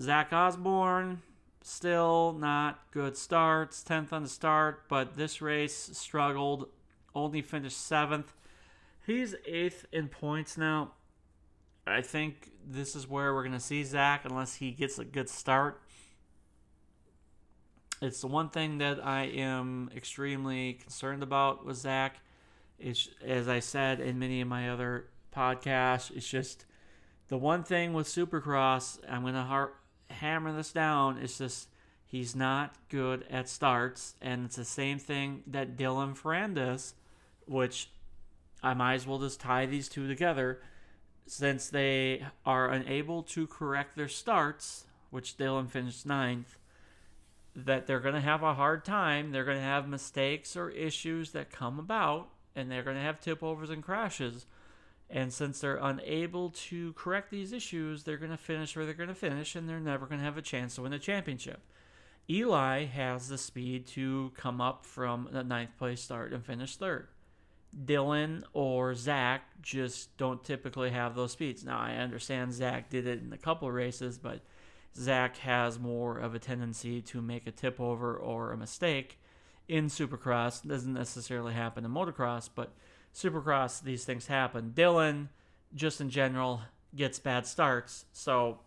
Zach 0.00 0.32
Osborne, 0.32 1.22
still 1.60 2.32
not 2.32 2.78
good 2.92 3.16
starts, 3.16 3.82
10th 3.82 4.12
on 4.12 4.22
the 4.22 4.28
start, 4.28 4.84
but 4.88 5.16
this 5.16 5.42
race 5.42 5.90
struggled, 5.94 6.68
only 7.16 7.42
finished 7.42 7.84
seventh. 7.84 8.32
He's 9.04 9.34
eighth 9.44 9.86
in 9.90 10.06
points 10.06 10.56
now. 10.56 10.92
I 11.84 12.00
think 12.00 12.52
this 12.64 12.94
is 12.94 13.08
where 13.08 13.34
we're 13.34 13.42
going 13.42 13.54
to 13.54 13.60
see 13.60 13.82
Zach 13.82 14.24
unless 14.24 14.54
he 14.54 14.70
gets 14.70 15.00
a 15.00 15.04
good 15.04 15.28
start. 15.28 15.82
It's 18.00 18.20
the 18.20 18.28
one 18.28 18.50
thing 18.50 18.78
that 18.78 19.04
I 19.04 19.24
am 19.24 19.90
extremely 19.96 20.74
concerned 20.74 21.24
about 21.24 21.66
with 21.66 21.76
Zach 21.76 22.18
it's 22.82 23.08
as 23.24 23.48
I 23.48 23.60
said 23.60 24.00
in 24.00 24.18
many 24.18 24.40
of 24.40 24.48
my 24.48 24.70
other 24.70 25.06
podcasts. 25.34 26.14
It's 26.14 26.28
just 26.28 26.66
the 27.28 27.38
one 27.38 27.62
thing 27.62 27.92
with 27.92 28.06
Supercross. 28.06 28.98
I'm 29.08 29.22
gonna 29.22 29.44
har- 29.44 29.74
hammer 30.10 30.52
this 30.52 30.72
down. 30.72 31.18
It's 31.18 31.38
just 31.38 31.68
he's 32.04 32.34
not 32.34 32.74
good 32.88 33.24
at 33.30 33.48
starts, 33.48 34.16
and 34.20 34.44
it's 34.44 34.56
the 34.56 34.64
same 34.64 34.98
thing 34.98 35.42
that 35.46 35.76
Dylan 35.76 36.18
Ferrandis, 36.18 36.94
which 37.46 37.90
I 38.62 38.74
might 38.74 38.94
as 38.94 39.06
well 39.06 39.18
just 39.18 39.40
tie 39.40 39.66
these 39.66 39.88
two 39.88 40.06
together, 40.06 40.60
since 41.26 41.68
they 41.68 42.24
are 42.44 42.68
unable 42.68 43.22
to 43.22 43.46
correct 43.46 43.96
their 43.96 44.08
starts, 44.08 44.86
which 45.10 45.36
Dylan 45.36 45.70
finished 45.70 46.04
ninth. 46.04 46.58
That 47.54 47.86
they're 47.86 48.00
going 48.00 48.14
to 48.14 48.20
have 48.22 48.42
a 48.42 48.54
hard 48.54 48.82
time. 48.82 49.30
They're 49.30 49.44
going 49.44 49.58
to 49.58 49.62
have 49.62 49.86
mistakes 49.86 50.56
or 50.56 50.70
issues 50.70 51.32
that 51.32 51.50
come 51.50 51.78
about 51.78 52.30
and 52.54 52.70
they're 52.70 52.82
going 52.82 52.96
to 52.96 53.02
have 53.02 53.20
tip 53.20 53.42
overs 53.42 53.70
and 53.70 53.82
crashes. 53.82 54.46
And 55.10 55.32
since 55.32 55.60
they're 55.60 55.76
unable 55.76 56.50
to 56.50 56.94
correct 56.94 57.30
these 57.30 57.52
issues, 57.52 58.04
they're 58.04 58.16
going 58.16 58.30
to 58.30 58.36
finish 58.36 58.74
where 58.74 58.86
they're 58.86 58.94
going 58.94 59.08
to 59.08 59.14
finish, 59.14 59.54
and 59.54 59.68
they're 59.68 59.80
never 59.80 60.06
going 60.06 60.20
to 60.20 60.24
have 60.24 60.38
a 60.38 60.42
chance 60.42 60.76
to 60.76 60.82
win 60.82 60.92
the 60.92 60.98
championship. 60.98 61.60
Eli 62.30 62.84
has 62.84 63.28
the 63.28 63.36
speed 63.36 63.86
to 63.88 64.32
come 64.36 64.60
up 64.60 64.86
from 64.86 65.28
the 65.32 65.44
ninth 65.44 65.76
place 65.76 66.00
start 66.00 66.32
and 66.32 66.44
finish 66.44 66.76
third. 66.76 67.08
Dylan 67.84 68.42
or 68.52 68.94
Zach 68.94 69.42
just 69.60 70.16
don't 70.16 70.44
typically 70.44 70.90
have 70.90 71.14
those 71.14 71.32
speeds. 71.32 71.64
Now, 71.64 71.78
I 71.78 71.96
understand 71.96 72.52
Zach 72.52 72.90
did 72.90 73.06
it 73.06 73.22
in 73.22 73.32
a 73.32 73.38
couple 73.38 73.70
races, 73.70 74.18
but 74.18 74.40
Zach 74.94 75.38
has 75.38 75.78
more 75.78 76.18
of 76.18 76.34
a 76.34 76.38
tendency 76.38 77.00
to 77.02 77.22
make 77.22 77.46
a 77.46 77.50
tip 77.50 77.80
over 77.80 78.14
or 78.16 78.52
a 78.52 78.58
mistake 78.58 79.18
in 79.68 79.86
Supercross. 79.86 80.64
It 80.64 80.68
doesn't 80.68 80.92
necessarily 80.92 81.54
happen 81.54 81.84
in 81.84 81.90
motocross, 81.90 82.48
but 82.54 82.72
Supercross, 83.14 83.82
these 83.82 84.04
things 84.04 84.26
happen. 84.26 84.72
Dylan, 84.74 85.28
just 85.74 86.00
in 86.00 86.10
general, 86.10 86.62
gets 86.94 87.18
bad 87.18 87.46
starts. 87.46 88.06
So 88.12 88.60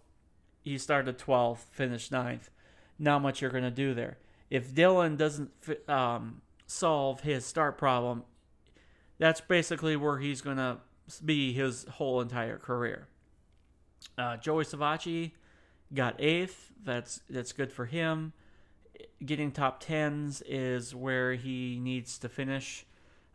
he 0.61 0.77
started 0.77 1.17
12th, 1.17 1.59
finished 1.71 2.11
9th. 2.11 2.49
Not 2.97 3.21
much 3.21 3.41
you're 3.41 3.51
going 3.51 3.63
to 3.63 3.71
do 3.71 3.93
there. 3.93 4.17
If 4.49 4.73
Dylan 4.73 5.17
doesn't 5.17 5.51
um, 5.87 6.41
solve 6.65 7.21
his 7.21 7.45
start 7.45 7.77
problem, 7.77 8.23
that's 9.17 9.41
basically 9.41 9.95
where 9.95 10.19
he's 10.19 10.41
going 10.41 10.57
to 10.57 10.77
be 11.23 11.53
his 11.53 11.85
whole 11.93 12.21
entire 12.21 12.57
career. 12.57 13.07
Uh, 14.17 14.37
Joey 14.37 14.63
Savatgy 14.63 15.31
got 15.93 16.15
eighth. 16.19 16.71
That's 16.83 17.21
that's 17.29 17.51
good 17.51 17.71
for 17.71 17.85
him 17.85 18.33
getting 19.25 19.51
top 19.51 19.79
tens 19.79 20.41
is 20.41 20.95
where 20.95 21.33
he 21.33 21.79
needs 21.81 22.17
to 22.19 22.29
finish. 22.29 22.85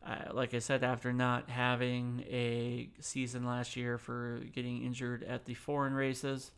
Uh, 0.04 0.32
like 0.32 0.54
I 0.54 0.60
said, 0.60 0.82
after 0.82 1.12
not 1.12 1.50
having 1.50 2.24
a 2.30 2.88
season 3.00 3.44
last 3.44 3.76
year 3.76 3.98
for 3.98 4.40
getting 4.54 4.82
injured 4.82 5.22
at 5.24 5.44
the 5.44 5.54
foreign 5.54 5.92
races, 5.92 6.52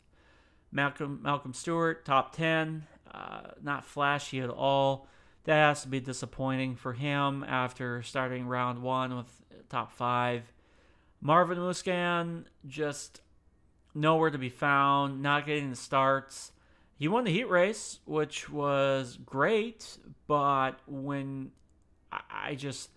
Malcolm 0.71 1.19
Malcolm 1.21 1.53
Stewart 1.53 2.05
top 2.05 2.33
ten, 2.33 2.87
uh, 3.13 3.51
not 3.61 3.85
flashy 3.85 4.39
at 4.39 4.49
all. 4.49 5.07
That 5.43 5.55
has 5.55 5.81
to 5.81 5.89
be 5.89 5.99
disappointing 5.99 6.77
for 6.77 6.93
him 6.93 7.43
after 7.43 8.01
starting 8.01 8.47
round 8.47 8.81
one 8.81 9.17
with 9.17 9.41
top 9.67 9.91
five. 9.91 10.43
Marvin 11.19 11.57
Musquin 11.57 12.45
just 12.65 13.19
nowhere 13.93 14.31
to 14.31 14.37
be 14.37 14.49
found, 14.49 15.21
not 15.21 15.45
getting 15.45 15.69
the 15.69 15.75
starts 15.75 16.52
he 17.03 17.09
won 17.09 17.25
the 17.25 17.31
heat 17.31 17.49
race, 17.49 17.99
which 18.05 18.49
was 18.49 19.19
great. 19.25 19.97
But 20.25 20.79
when 20.87 21.51
I 22.09 22.55
just, 22.55 22.91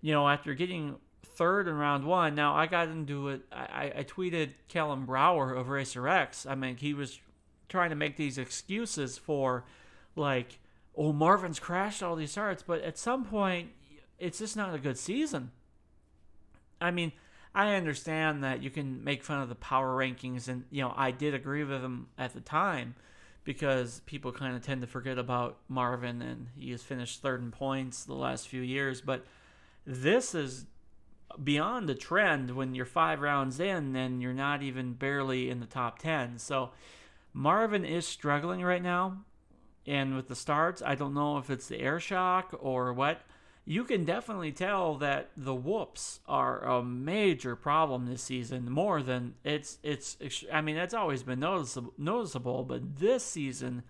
you 0.00 0.14
know, 0.14 0.26
after 0.26 0.54
getting 0.54 0.96
third 1.26 1.68
in 1.68 1.74
round 1.74 2.06
one, 2.06 2.34
now 2.34 2.54
I 2.54 2.66
got 2.66 2.88
into 2.88 3.28
it. 3.28 3.42
I, 3.52 3.92
I 3.98 4.04
tweeted 4.04 4.52
Kellen 4.68 5.04
Brauer 5.04 5.52
of 5.52 5.68
Racer 5.68 6.08
X. 6.08 6.46
I 6.46 6.54
mean, 6.54 6.78
he 6.78 6.94
was 6.94 7.20
trying 7.68 7.90
to 7.90 7.96
make 7.96 8.16
these 8.16 8.38
excuses 8.38 9.18
for, 9.18 9.66
like, 10.16 10.58
oh, 10.96 11.12
Marvin's 11.12 11.60
crashed 11.60 12.02
all 12.02 12.16
these 12.16 12.30
starts. 12.30 12.62
But 12.62 12.80
at 12.80 12.96
some 12.96 13.26
point, 13.26 13.72
it's 14.18 14.38
just 14.38 14.56
not 14.56 14.74
a 14.74 14.78
good 14.78 14.96
season. 14.96 15.50
I 16.80 16.90
mean, 16.90 17.12
I 17.54 17.74
understand 17.74 18.42
that 18.42 18.62
you 18.62 18.70
can 18.70 19.04
make 19.04 19.22
fun 19.22 19.42
of 19.42 19.50
the 19.50 19.54
power 19.54 19.94
rankings, 19.94 20.48
and, 20.48 20.64
you 20.70 20.80
know, 20.80 20.94
I 20.96 21.10
did 21.10 21.34
agree 21.34 21.62
with 21.62 21.82
him 21.82 22.06
at 22.16 22.32
the 22.32 22.40
time 22.40 22.94
because 23.44 24.00
people 24.06 24.32
kind 24.32 24.56
of 24.56 24.62
tend 24.62 24.80
to 24.80 24.86
forget 24.86 25.18
about 25.18 25.58
Marvin 25.68 26.22
and 26.22 26.48
he 26.56 26.70
has 26.70 26.82
finished 26.82 27.20
third 27.20 27.42
in 27.42 27.50
points 27.50 28.04
the 28.04 28.14
last 28.14 28.48
few 28.48 28.62
years. 28.62 29.00
But 29.00 29.24
this 29.86 30.34
is 30.34 30.66
beyond 31.42 31.88
the 31.88 31.94
trend 31.94 32.52
when 32.52 32.74
you're 32.74 32.86
five 32.86 33.20
rounds 33.20 33.60
in 33.60 33.94
and 33.96 34.22
you're 34.22 34.32
not 34.32 34.62
even 34.62 34.94
barely 34.94 35.50
in 35.50 35.60
the 35.60 35.66
top 35.66 35.98
10. 35.98 36.38
So 36.38 36.70
Marvin 37.32 37.84
is 37.84 38.06
struggling 38.06 38.62
right 38.62 38.82
now. 38.82 39.18
And 39.86 40.16
with 40.16 40.28
the 40.28 40.36
starts, 40.36 40.80
I 40.80 40.94
don't 40.94 41.12
know 41.12 41.36
if 41.36 41.50
it's 41.50 41.68
the 41.68 41.80
air 41.80 42.00
shock 42.00 42.54
or 42.58 42.94
what 42.94 43.20
you 43.66 43.84
can 43.84 44.04
definitely 44.04 44.52
tell 44.52 44.96
that 44.96 45.30
the 45.36 45.54
whoops 45.54 46.20
are 46.28 46.62
a 46.64 46.82
major 46.82 47.56
problem 47.56 48.06
this 48.06 48.22
season 48.22 48.70
more 48.70 49.02
than 49.02 49.34
it's 49.42 49.78
it's 49.82 50.16
I 50.52 50.60
mean 50.60 50.76
that's 50.76 50.94
always 50.94 51.22
been 51.22 51.40
noticeable 51.40 51.94
noticeable 51.96 52.64
but 52.64 52.96
this 52.96 53.24
season 53.24 53.82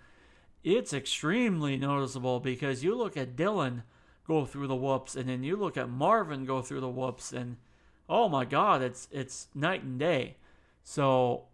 it's 0.62 0.92
extremely 0.92 1.76
noticeable 1.76 2.40
because 2.40 2.84
you 2.84 2.94
look 2.94 3.16
at 3.16 3.36
Dylan 3.36 3.82
go 4.26 4.44
through 4.44 4.68
the 4.68 4.76
whoops 4.76 5.16
and 5.16 5.28
then 5.28 5.42
you 5.42 5.56
look 5.56 5.76
at 5.76 5.88
Marvin 5.90 6.44
go 6.44 6.62
through 6.62 6.80
the 6.80 6.88
whoops 6.88 7.32
and 7.32 7.56
oh 8.08 8.28
my 8.28 8.44
god 8.44 8.80
it's 8.80 9.08
it's 9.10 9.48
night 9.54 9.82
and 9.82 9.98
day. 9.98 10.36
So 10.84 11.46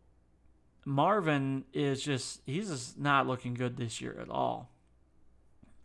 Marvin 0.85 1.65
is 1.73 2.03
just 2.03 2.43
he's 2.45 2.69
just 2.69 2.99
not 2.99 3.27
looking 3.27 3.55
good 3.55 3.79
this 3.79 4.01
year 4.01 4.19
at 4.21 4.29
all 4.29 4.71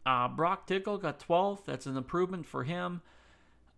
uh, 0.06 0.28
Broc 0.28 0.68
Tickle 0.68 0.98
got 0.98 1.20
12th. 1.20 1.66
That's 1.66 1.86
an 1.86 1.98
improvement 1.98 2.46
for 2.46 2.64
him. 2.64 3.02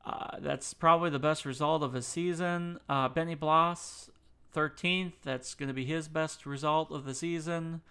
Uh, 0.05 0.37
that's 0.39 0.73
probably 0.73 1.09
the 1.09 1.19
best 1.19 1.45
result 1.45 1.83
of 1.83 1.93
his 1.93 2.07
season. 2.07 2.79
Uh, 2.87 3.09
Benny 3.09 3.35
Bloss, 3.35 4.09
13th. 4.55 5.13
That's 5.23 5.53
going 5.53 5.67
to 5.67 5.73
be 5.73 5.85
his 5.85 6.07
best 6.07 6.45
result 6.45 6.91
of 6.91 7.05
the 7.05 7.13
season. 7.13 7.81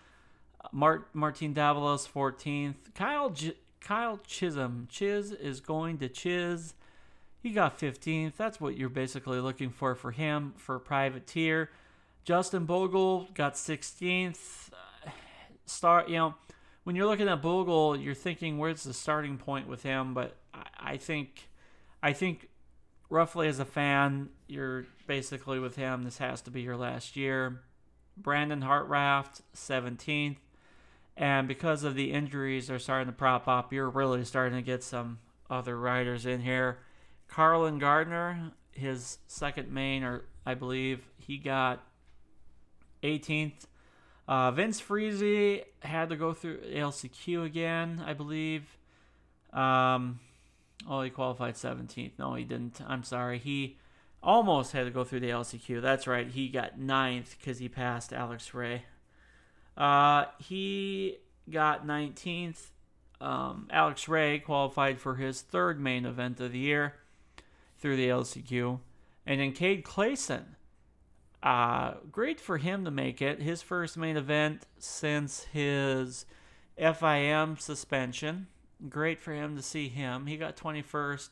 Mart- 0.73 1.09
Martin 1.15 1.55
Davalos, 1.55 2.11
14th. 2.11 2.95
Kyle 2.95 3.35
Kyle 3.81 4.19
Chisholm. 4.27 4.89
Chiz 4.91 5.31
is 5.31 5.61
going 5.61 5.99
to 5.99 6.09
chiz. 6.09 6.75
He 7.43 7.51
got 7.51 7.79
15th. 7.79 8.37
That's 8.37 8.61
what 8.61 8.77
you're 8.77 8.89
basically 8.89 9.39
looking 9.39 9.71
for 9.71 9.95
for 9.95 10.11
him 10.11 10.55
for 10.57 10.79
privateer. 10.79 11.71
Justin 12.25 12.65
Bogle 12.65 13.29
got 13.35 13.55
16th. 13.55 14.71
Start, 15.67 16.09
you 16.09 16.17
know, 16.17 16.35
when 16.87 16.95
you're 16.95 17.07
looking 17.07 17.29
at 17.29 17.43
Bogle, 17.43 17.97
you're 17.97 18.15
thinking 18.15 18.59
where's 18.59 18.85
the 18.85 18.95
starting 18.95 19.39
point 19.39 19.67
with 19.67 19.83
him, 19.83 20.15
but 20.15 20.37
I, 20.55 20.93
I 20.93 20.97
think, 20.99 21.49
I 22.01 22.13
think, 22.13 22.49
roughly 23.11 23.49
as 23.49 23.59
a 23.59 23.65
fan, 23.65 24.29
you're 24.47 24.87
basically 25.09 25.59
with 25.59 25.75
him. 25.75 26.05
This 26.05 26.19
has 26.19 26.41
to 26.43 26.51
be 26.53 26.63
your 26.63 26.77
last 26.77 27.17
year. 27.17 27.61
Brandon 28.17 28.61
Hartranft, 28.61 29.41
17th. 29.53 30.37
And 31.17 31.49
because 31.49 31.83
of 31.83 31.97
the 31.97 32.13
injuries 32.13 32.71
are 32.71 32.79
starting 32.79 33.09
to 33.09 33.13
prop 33.13 33.49
up, 33.49 33.73
you're 33.73 33.91
really 33.91 34.25
starting 34.25 34.57
to 34.57 34.63
get 34.63 34.85
some 34.85 35.19
other 35.51 35.77
riders 35.77 36.25
in 36.25 36.43
here. 36.43 36.79
Carlen 37.27 37.81
Gardner, 37.81 38.53
his 38.71 39.19
second 39.27 39.73
main, 39.73 40.05
or 40.05 40.23
I 40.47 40.55
believe 40.55 41.09
he 41.19 41.37
got 41.37 41.85
18th. 43.03 43.65
Uh, 44.29 44.51
Vince 44.51 44.81
Friese 44.81 45.63
had 45.81 46.09
to 46.09 46.17
go 46.17 46.33
through 46.33 46.59
LCQ 46.59 47.45
again, 47.45 48.03
I 48.05 48.13
believe. 48.13 48.77
Um, 49.53 50.21
oh, 50.89 51.03
he 51.03 51.11
qualified 51.11 51.55
17th. 51.55 52.13
No, 52.19 52.35
he 52.35 52.45
didn't. 52.45 52.81
I'm 52.87 53.05
sorry. 53.05 53.39
He 53.39 53.77
almost 54.23 54.73
had 54.73 54.85
to 54.85 54.91
go 54.91 55.05
through 55.05 55.21
the 55.21 55.31
LCQ. 55.31 55.81
That's 55.81 56.07
right. 56.07 56.29
He 56.29 56.49
got 56.49 56.79
ninth 56.79 57.37
because 57.39 57.59
he 57.59 57.69
passed 57.69 58.13
Alex 58.13 58.53
Ray. 58.53 58.83
Uh, 59.77 60.25
he 60.39 61.19
got 61.51 61.87
19th. 61.87 62.71
Um, 63.21 63.69
Alex 63.71 64.09
Ray 64.09 64.41
qualified 64.41 65.01
for 65.01 65.15
his 65.15 65.41
third 65.41 65.81
main 65.81 66.05
event 66.05 66.41
of 66.41 66.53
the 66.53 66.59
year 66.59 66.95
through 67.79 67.97
the 67.97 68.09
LCQ. 68.09 68.81
And 69.25 69.41
then 69.41 69.53
Cade 69.53 69.85
Clason. 69.85 70.57
Uh, 71.47 71.95
great 72.11 72.41
for 72.41 72.59
him 72.59 72.85
to 72.85 72.91
make 72.91 73.23
it. 73.23 73.41
His 73.41 73.63
first 73.63 73.97
main 73.97 74.17
event 74.17 74.67
since 74.81 75.45
his 75.45 76.27
FIM 76.77 77.61
suspension. 77.61 78.49
Great 78.89 79.21
for 79.21 79.33
him 79.33 79.55
to 79.55 79.63
see 79.63 79.89
him. 79.89 80.27
He 80.27 80.39
got 80.39 80.57
21st. 80.57 81.29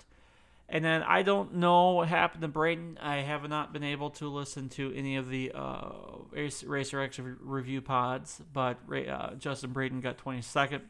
And 0.69 0.85
then 0.85 1.03
I 1.03 1.23
don't 1.23 1.57
know 1.57 1.91
what 1.95 2.07
happened 2.07 2.43
to 2.43 2.49
Brayton. 2.49 2.97
I 3.03 3.23
have 3.23 3.49
not 3.49 3.73
been 3.73 3.83
able 3.83 4.11
to 4.11 4.29
listen 4.29 4.69
to 4.71 4.95
any 4.95 5.17
of 5.17 5.31
the 5.31 5.51
uh, 5.53 5.89
Racer 6.31 7.01
X 7.01 7.19
review 7.19 7.81
pods, 7.81 8.41
but 8.53 8.79
uh, 8.89 9.35
Justin 9.35 9.73
Brayton 9.73 10.01
got 10.01 10.17
22nd. 10.17 10.83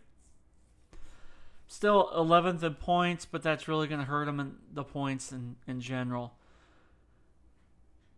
Still 1.66 2.11
11th 2.14 2.62
in 2.62 2.75
points, 2.75 3.25
but 3.25 3.43
that's 3.43 3.69
really 3.69 3.88
going 3.88 4.00
to 4.00 4.07
hurt 4.07 4.28
him 4.28 4.38
in 4.38 4.57
the 4.71 4.85
points 4.85 5.33
in, 5.33 5.57
in 5.66 5.81
general. 5.81 6.35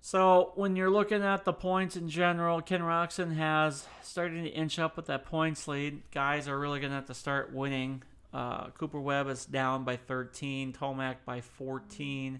So 0.00 0.52
when 0.54 0.76
you're 0.76 0.90
looking 0.90 1.22
at 1.22 1.44
the 1.44 1.52
points 1.52 1.96
in 1.96 2.08
general, 2.08 2.60
Ken 2.60 2.80
Roczen 2.80 3.34
has 3.36 3.86
starting 4.02 4.44
to 4.44 4.50
inch 4.50 4.78
up 4.78 4.96
with 4.96 5.06
that 5.06 5.24
points 5.24 5.66
lead. 5.66 6.02
Guys 6.12 6.46
are 6.48 6.58
really 6.58 6.78
going 6.78 6.90
to 6.90 6.96
have 6.96 7.06
to 7.06 7.14
start 7.14 7.52
winning 7.52 8.02
uh, 8.36 8.68
Cooper 8.76 9.00
Webb 9.00 9.28
is 9.28 9.46
down 9.46 9.84
by 9.84 9.96
13, 9.96 10.74
Tomac 10.74 11.16
by 11.24 11.40
14, 11.40 12.38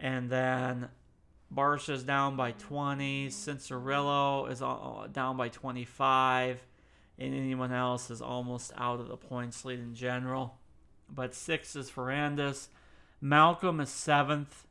and 0.00 0.28
then 0.28 0.88
Barcia 1.54 1.90
is 1.90 2.02
down 2.02 2.34
by 2.34 2.50
20, 2.50 3.28
Cianciarulo 3.28 4.50
is 4.50 4.58
down 5.12 5.36
by 5.36 5.48
25, 5.48 6.60
and 7.20 7.34
anyone 7.34 7.72
else 7.72 8.10
is 8.10 8.20
almost 8.20 8.72
out 8.76 8.98
of 8.98 9.06
the 9.06 9.16
points 9.16 9.64
lead 9.64 9.78
in 9.78 9.94
general. 9.94 10.58
But 11.08 11.36
six 11.36 11.76
is 11.76 11.88
Ferrandis. 11.88 12.66
Malcolm 13.20 13.78
is 13.78 13.90
seventh. 13.90 14.66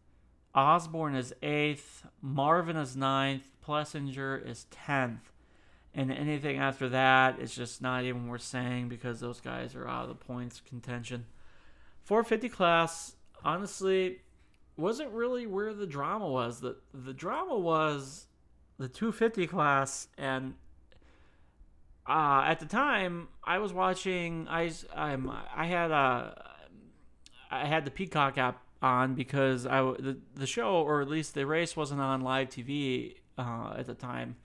Osborne 0.53 1.15
is 1.15 1.34
eighth. 1.41 2.05
Marvin 2.22 2.75
is 2.75 2.96
ninth. 2.96 3.48
Plessinger 3.65 4.46
is 4.46 4.65
tenth. 4.65 5.31
And 5.93 6.12
anything 6.12 6.58
after 6.58 6.88
that 6.89 7.39
is 7.39 7.53
just 7.53 7.81
not 7.81 8.03
even 8.03 8.27
worth 8.27 8.43
saying 8.43 8.89
because 8.89 9.20
those 9.20 9.41
guys 9.41 9.75
are 9.75 9.88
out 9.88 10.03
of 10.03 10.10
the 10.10 10.15
points 10.15 10.62
contention. 10.62 11.25
450 12.03 12.50
class, 12.50 13.15
honestly, 13.43 14.20
wasn't 14.77 15.12
really 15.12 15.46
where 15.46 15.74
the 15.74 15.86
drama 15.86 16.27
was. 16.27 16.61
The 16.61 16.77
the 16.94 17.14
drama 17.14 17.57
was 17.57 18.27
the 18.77 18.87
250 18.87 19.48
class, 19.48 20.07
and 20.18 20.55
uh, 22.07 22.44
at 22.46 22.59
the 22.59 22.66
time 22.66 23.27
I 23.44 23.59
was 23.59 23.74
watching. 23.74 24.48
I 24.50 24.72
I'm, 24.96 25.29
I 25.29 25.66
had 25.66 25.92
a 25.92 26.44
I 27.51 27.66
had 27.66 27.85
the 27.85 27.92
Peacock 27.92 28.37
app 28.37 28.64
on 28.81 29.13
because 29.15 29.65
I 29.65 29.81
the 29.81 30.17
the 30.33 30.48
show 30.48 30.75
or 30.75 31.01
at 31.01 31.07
least 31.07 31.33
the 31.33 31.46
race 31.46 31.75
wasn't 31.75 32.01
on 32.01 32.22
live 32.22 32.50
TV 32.50 33.15
uh, 33.37 33.74
at 33.77 33.85
the 33.85 33.94
time. 33.94 34.35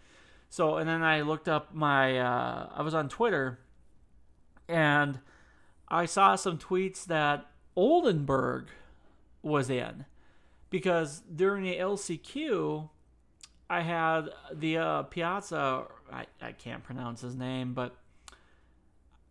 So, 0.48 0.76
and 0.76 0.88
then 0.88 1.02
I 1.02 1.22
looked 1.22 1.48
up 1.48 1.74
my, 1.74 2.18
uh, 2.18 2.70
I 2.74 2.82
was 2.82 2.94
on 2.94 3.08
Twitter 3.08 3.58
and 4.68 5.20
I 5.88 6.06
saw 6.06 6.36
some 6.36 6.58
tweets 6.58 7.04
that 7.06 7.46
Oldenburg 7.74 8.68
was 9.42 9.70
in. 9.70 10.04
Because 10.68 11.22
during 11.34 11.64
the 11.64 11.76
LCQ, 11.76 12.88
I 13.70 13.82
had 13.82 14.30
the 14.52 14.78
uh, 14.78 15.02
Piazza, 15.04 15.84
I, 16.12 16.26
I 16.42 16.52
can't 16.52 16.82
pronounce 16.82 17.20
his 17.20 17.36
name, 17.36 17.72
but 17.72 17.94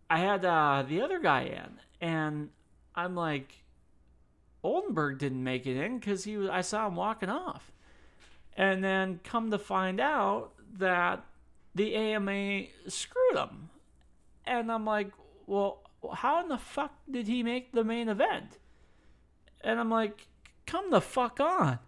I 0.09 0.19
had 0.19 0.45
uh, 0.45 0.83
the 0.87 1.01
other 1.01 1.19
guy 1.19 1.41
in, 1.43 1.79
and 1.99 2.49
I'm 2.95 3.15
like, 3.15 3.64
Oldenburg 4.65 5.19
didn't 5.19 5.43
make 5.43 5.65
it 5.65 5.77
in 5.77 5.99
because 5.99 6.23
he 6.23 6.37
was, 6.37 6.49
I 6.49 6.61
saw 6.61 6.87
him 6.87 6.95
walking 6.95 7.29
off. 7.29 7.71
And 8.57 8.83
then 8.83 9.19
come 9.23 9.51
to 9.51 9.59
find 9.59 9.99
out, 9.99 10.55
that 10.79 11.25
the 11.73 11.95
AMA 11.95 12.65
screwed 12.87 13.35
him. 13.35 13.69
And 14.45 14.71
I'm 14.71 14.85
like, 14.85 15.11
well, 15.47 15.81
how 16.13 16.41
in 16.41 16.49
the 16.49 16.57
fuck 16.57 16.93
did 17.09 17.27
he 17.27 17.43
make 17.43 17.71
the 17.71 17.83
main 17.83 18.09
event? 18.09 18.57
And 19.61 19.79
I'm 19.79 19.89
like, 19.89 20.27
come 20.65 20.91
the 20.91 21.01
fuck 21.01 21.39
on. 21.39 21.79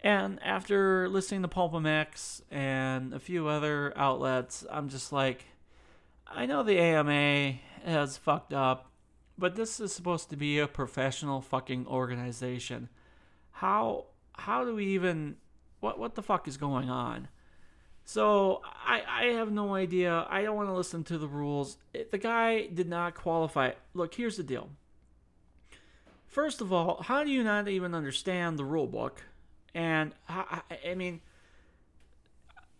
And 0.00 0.40
after 0.42 1.08
listening 1.08 1.42
to 1.42 1.48
PulpMX 1.48 2.42
and 2.50 3.12
a 3.12 3.18
few 3.18 3.48
other 3.48 3.92
outlets, 3.96 4.64
I'm 4.70 4.88
just 4.88 5.12
like, 5.12 5.46
I 6.28 6.46
know 6.46 6.62
the 6.62 6.78
AMA 6.78 7.58
has 7.84 8.16
fucked 8.16 8.52
up, 8.52 8.90
but 9.38 9.56
this 9.56 9.80
is 9.80 9.92
supposed 9.92 10.30
to 10.30 10.36
be 10.36 10.58
a 10.58 10.66
professional 10.66 11.40
fucking 11.40 11.86
organization. 11.86 12.88
How 13.52 14.06
how 14.34 14.64
do 14.64 14.74
we 14.74 14.86
even 14.86 15.36
what 15.80 15.98
what 15.98 16.14
the 16.14 16.22
fuck 16.22 16.48
is 16.48 16.56
going 16.56 16.90
on? 16.90 17.28
So 18.04 18.62
I, 18.64 19.02
I 19.08 19.24
have 19.32 19.50
no 19.50 19.74
idea. 19.74 20.26
I 20.30 20.42
don't 20.42 20.54
want 20.54 20.68
to 20.68 20.74
listen 20.74 21.02
to 21.04 21.18
the 21.18 21.26
rules. 21.26 21.76
Eh, 21.92 22.04
the 22.08 22.18
guy 22.18 22.66
did 22.66 22.88
not 22.88 23.14
qualify. 23.14 23.72
Look, 23.94 24.14
here's 24.14 24.36
the 24.36 24.44
deal. 24.44 24.68
First 26.24 26.60
of 26.60 26.72
all, 26.72 27.02
how 27.02 27.24
do 27.24 27.30
you 27.30 27.42
not 27.42 27.66
even 27.66 27.94
understand 27.94 28.58
the 28.58 28.64
rule 28.64 28.86
book? 28.86 29.22
And 29.74 30.12
I, 30.28 30.60
I 30.88 30.94
mean, 30.94 31.20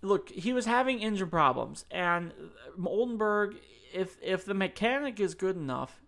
look, 0.01 0.31
he 0.31 0.53
was 0.53 0.65
having 0.65 1.01
engine 1.01 1.29
problems, 1.29 1.85
and 1.91 2.33
uh, 2.79 2.89
Oldenburg, 2.89 3.57
if 3.93 4.17
if 4.23 4.45
the 4.45 4.55
mechanic 4.55 5.19
is 5.19 5.35
good 5.35 5.57
enough, 5.57 6.01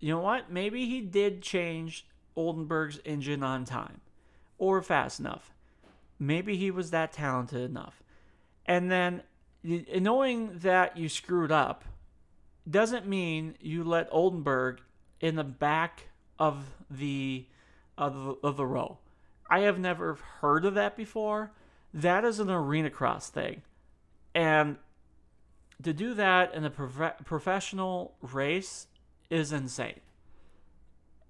you 0.00 0.12
know 0.14 0.20
what? 0.20 0.50
Maybe 0.50 0.86
he 0.86 1.00
did 1.00 1.42
change 1.42 2.06
Oldenburg's 2.34 3.00
engine 3.04 3.42
on 3.42 3.64
time 3.64 4.00
or 4.58 4.82
fast 4.82 5.20
enough. 5.20 5.52
Maybe 6.18 6.56
he 6.56 6.70
was 6.70 6.90
that 6.90 7.12
talented 7.12 7.70
enough. 7.70 8.02
And 8.66 8.90
then 8.90 9.22
knowing 9.62 10.58
that 10.58 10.96
you 10.96 11.08
screwed 11.08 11.52
up 11.52 11.84
doesn't 12.68 13.06
mean 13.06 13.56
you 13.60 13.84
let 13.84 14.08
Oldenburg 14.10 14.80
in 15.20 15.36
the 15.36 15.44
back 15.44 16.08
of 16.38 16.64
the 16.90 17.46
of 17.98 18.38
of 18.42 18.56
the 18.56 18.66
row. 18.66 18.98
I 19.50 19.60
have 19.60 19.78
never 19.78 20.14
heard 20.40 20.64
of 20.64 20.74
that 20.74 20.96
before. 20.96 21.52
That 21.92 22.24
is 22.24 22.38
an 22.38 22.50
arena 22.50 22.88
cross 22.88 23.28
thing. 23.28 23.62
And 24.34 24.76
to 25.82 25.92
do 25.92 26.14
that 26.14 26.54
in 26.54 26.64
a 26.64 26.70
prof- 26.70 27.24
professional 27.24 28.14
race 28.22 28.86
is 29.30 29.52
insane. 29.52 30.00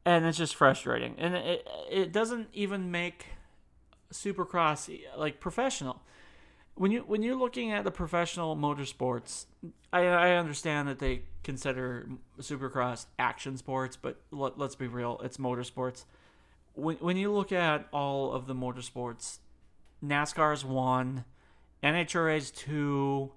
And 0.05 0.25
it's 0.25 0.39
just 0.39 0.57
frustrating. 0.57 1.15
And 1.19 1.35
it, 1.35 1.69
it 1.91 2.13
doesn't 2.13 2.49
even 2.53 2.91
make 2.91 3.27
supercross 4.13 4.91
like 5.17 5.39
professional 5.39 6.03
when 6.81 6.93
you 6.93 7.01
when 7.01 7.23
you're 7.23 7.37
looking 7.37 7.73
at 7.73 7.85
the 7.85 7.91
professional 7.91 8.57
motorsports, 8.57 9.45
I 9.93 10.07
I 10.07 10.31
understand 10.37 10.89
that 10.89 10.99
they 10.99 11.25
consider 11.43 12.09
Supercross 12.41 13.05
action 13.19 13.59
sports, 13.59 13.97
but 13.97 14.19
let, 14.31 14.59
let's 14.59 14.77
be 14.77 14.87
real, 14.87 15.21
it's 15.23 15.37
motorsports. 15.37 16.07
When 16.73 16.97
when 16.97 17.19
you 17.19 17.33
look 17.33 17.53
at 17.53 17.87
all 17.93 18.33
of 18.33 18.47
the 18.47 18.55
motorsports, 18.55 19.41
NASCAR's 20.03 20.65
one, 20.65 21.27
NHRA's 21.83 22.51
two, 22.51 23.33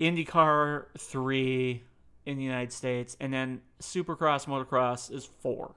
IndyCar 0.00 0.86
three 0.96 1.82
in 2.28 2.36
the 2.36 2.44
United 2.44 2.72
States, 2.72 3.16
and 3.18 3.32
then 3.32 3.62
Supercross 3.80 4.46
motocross 4.46 5.10
is 5.10 5.24
four. 5.40 5.74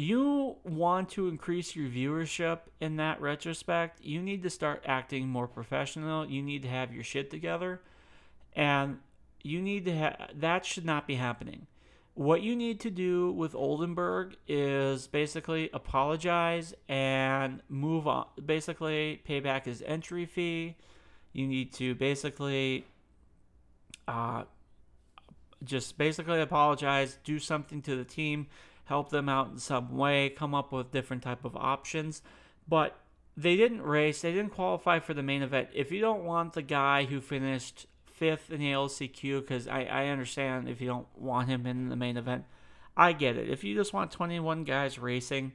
you 0.00 0.56
want 0.64 1.10
to 1.10 1.28
increase 1.28 1.76
your 1.76 1.88
viewership 1.88 2.60
in 2.80 2.96
that 2.96 3.20
retrospect, 3.20 4.00
you 4.02 4.22
need 4.22 4.42
to 4.42 4.50
start 4.50 4.82
acting 4.86 5.28
more 5.28 5.46
professional. 5.46 6.26
You 6.26 6.42
need 6.42 6.62
to 6.62 6.68
have 6.68 6.94
your 6.94 7.04
shit 7.04 7.30
together. 7.30 7.82
And 8.54 8.98
you 9.42 9.60
need 9.60 9.84
to 9.84 9.94
have 9.94 10.30
that 10.34 10.64
should 10.64 10.86
not 10.86 11.06
be 11.06 11.16
happening. 11.16 11.66
What 12.14 12.42
you 12.42 12.56
need 12.56 12.80
to 12.80 12.90
do 12.90 13.32
with 13.32 13.54
Oldenburg 13.54 14.36
is 14.48 15.06
basically 15.06 15.70
apologize 15.72 16.74
and 16.88 17.62
move 17.68 18.08
on. 18.08 18.26
Basically, 18.44 19.20
pay 19.24 19.40
back 19.40 19.66
his 19.66 19.82
entry 19.86 20.26
fee. 20.26 20.76
You 21.32 21.46
need 21.46 21.72
to 21.74 21.94
basically 21.94 22.86
uh, 24.10 24.44
just 25.62 25.96
basically 25.96 26.40
apologize, 26.40 27.18
do 27.22 27.38
something 27.38 27.80
to 27.82 27.94
the 27.94 28.04
team, 28.04 28.48
help 28.84 29.10
them 29.10 29.28
out 29.28 29.50
in 29.50 29.58
some 29.58 29.96
way, 29.96 30.28
come 30.28 30.54
up 30.54 30.72
with 30.72 30.90
different 30.90 31.22
type 31.22 31.44
of 31.44 31.56
options. 31.56 32.22
But 32.66 32.98
they 33.36 33.56
didn't 33.56 33.82
race, 33.82 34.22
they 34.22 34.32
didn't 34.32 34.52
qualify 34.52 34.98
for 34.98 35.14
the 35.14 35.22
main 35.22 35.42
event. 35.42 35.68
If 35.72 35.92
you 35.92 36.00
don't 36.00 36.24
want 36.24 36.54
the 36.54 36.62
guy 36.62 37.04
who 37.04 37.20
finished 37.20 37.86
fifth 38.04 38.50
in 38.50 38.58
the 38.58 38.72
LCQ, 38.72 39.42
because 39.42 39.68
I, 39.68 39.84
I 39.84 40.06
understand 40.06 40.68
if 40.68 40.80
you 40.80 40.88
don't 40.88 41.06
want 41.16 41.48
him 41.48 41.66
in 41.66 41.88
the 41.88 41.96
main 41.96 42.16
event, 42.16 42.44
I 42.96 43.12
get 43.12 43.36
it. 43.36 43.48
If 43.48 43.62
you 43.62 43.76
just 43.76 43.92
want 43.92 44.10
21 44.10 44.64
guys 44.64 44.98
racing, 44.98 45.52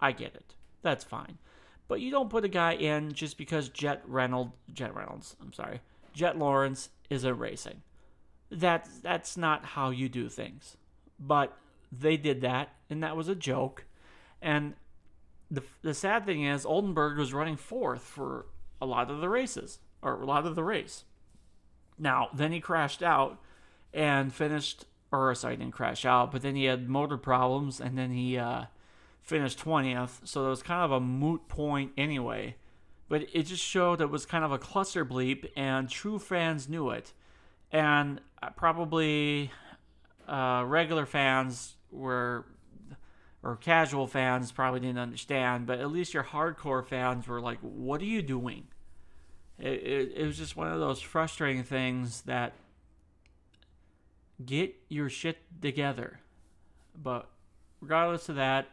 I 0.00 0.10
get 0.12 0.34
it. 0.34 0.54
That's 0.82 1.04
fine. 1.04 1.38
But 1.86 2.00
you 2.00 2.10
don't 2.10 2.30
put 2.30 2.44
a 2.44 2.48
guy 2.48 2.72
in 2.72 3.12
just 3.12 3.38
because 3.38 3.68
Jet 3.68 4.02
Reynolds, 4.06 4.52
Jet 4.72 4.94
Reynolds, 4.94 5.36
I'm 5.40 5.52
sorry, 5.52 5.80
Jett 6.12 6.38
Lawrence 6.38 6.90
isn't 7.08 7.38
racing. 7.38 7.82
That 8.50 8.88
that's 9.02 9.36
not 9.36 9.64
how 9.64 9.90
you 9.90 10.08
do 10.08 10.28
things. 10.28 10.76
But 11.18 11.56
they 11.92 12.16
did 12.16 12.40
that, 12.40 12.70
and 12.88 13.02
that 13.02 13.16
was 13.16 13.28
a 13.28 13.34
joke. 13.34 13.84
And 14.40 14.74
the 15.50 15.62
the 15.82 15.94
sad 15.94 16.26
thing 16.26 16.44
is, 16.44 16.64
Oldenburg 16.64 17.18
was 17.18 17.32
running 17.32 17.56
fourth 17.56 18.02
for 18.02 18.46
a 18.80 18.86
lot 18.86 19.10
of 19.10 19.20
the 19.20 19.28
races, 19.28 19.78
or 20.02 20.20
a 20.20 20.26
lot 20.26 20.46
of 20.46 20.54
the 20.54 20.64
race. 20.64 21.04
Now, 21.98 22.28
then 22.32 22.52
he 22.52 22.60
crashed 22.60 23.02
out 23.02 23.38
and 23.92 24.32
finished, 24.32 24.86
or 25.12 25.34
sorry, 25.34 25.56
didn't 25.56 25.74
crash 25.74 26.04
out, 26.04 26.32
but 26.32 26.42
then 26.42 26.56
he 26.56 26.64
had 26.64 26.88
motor 26.88 27.18
problems, 27.18 27.80
and 27.80 27.98
then 27.98 28.10
he 28.10 28.38
uh, 28.38 28.64
finished 29.22 29.62
20th. 29.62 30.26
So 30.26 30.46
it 30.46 30.50
was 30.50 30.62
kind 30.62 30.82
of 30.82 30.92
a 30.92 31.00
moot 31.00 31.46
point 31.48 31.92
anyway. 31.98 32.56
But 33.10 33.26
it 33.34 33.42
just 33.42 33.62
showed 33.62 34.00
it 34.00 34.08
was 34.08 34.24
kind 34.24 34.44
of 34.44 34.52
a 34.52 34.58
cluster 34.58 35.04
bleep, 35.04 35.50
and 35.54 35.90
true 35.90 36.18
fans 36.18 36.66
knew 36.66 36.88
it 36.88 37.12
and 37.72 38.20
uh, 38.42 38.50
probably 38.50 39.50
uh, 40.28 40.64
regular 40.66 41.06
fans 41.06 41.76
were 41.90 42.44
or 43.42 43.56
casual 43.56 44.06
fans 44.06 44.52
probably 44.52 44.80
didn't 44.80 44.98
understand, 44.98 45.66
but 45.66 45.78
at 45.78 45.90
least 45.90 46.12
your 46.12 46.24
hardcore 46.24 46.84
fans 46.84 47.26
were 47.26 47.40
like, 47.40 47.58
"What 47.60 48.02
are 48.02 48.06
you 48.06 48.20
doing?" 48.20 48.66
It, 49.58 49.82
it, 49.82 50.12
it 50.16 50.26
was 50.26 50.36
just 50.36 50.56
one 50.56 50.68
of 50.70 50.78
those 50.78 51.00
frustrating 51.00 51.62
things 51.62 52.22
that 52.22 52.52
get 54.44 54.74
your 54.88 55.08
shit 55.08 55.38
together. 55.60 56.20
But 57.02 57.28
regardless 57.80 58.28
of 58.28 58.36
that, 58.36 58.68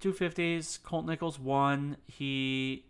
250s, 0.00 0.82
Colt 0.82 1.06
Nichols 1.06 1.38
won. 1.38 1.98
He 2.06 2.85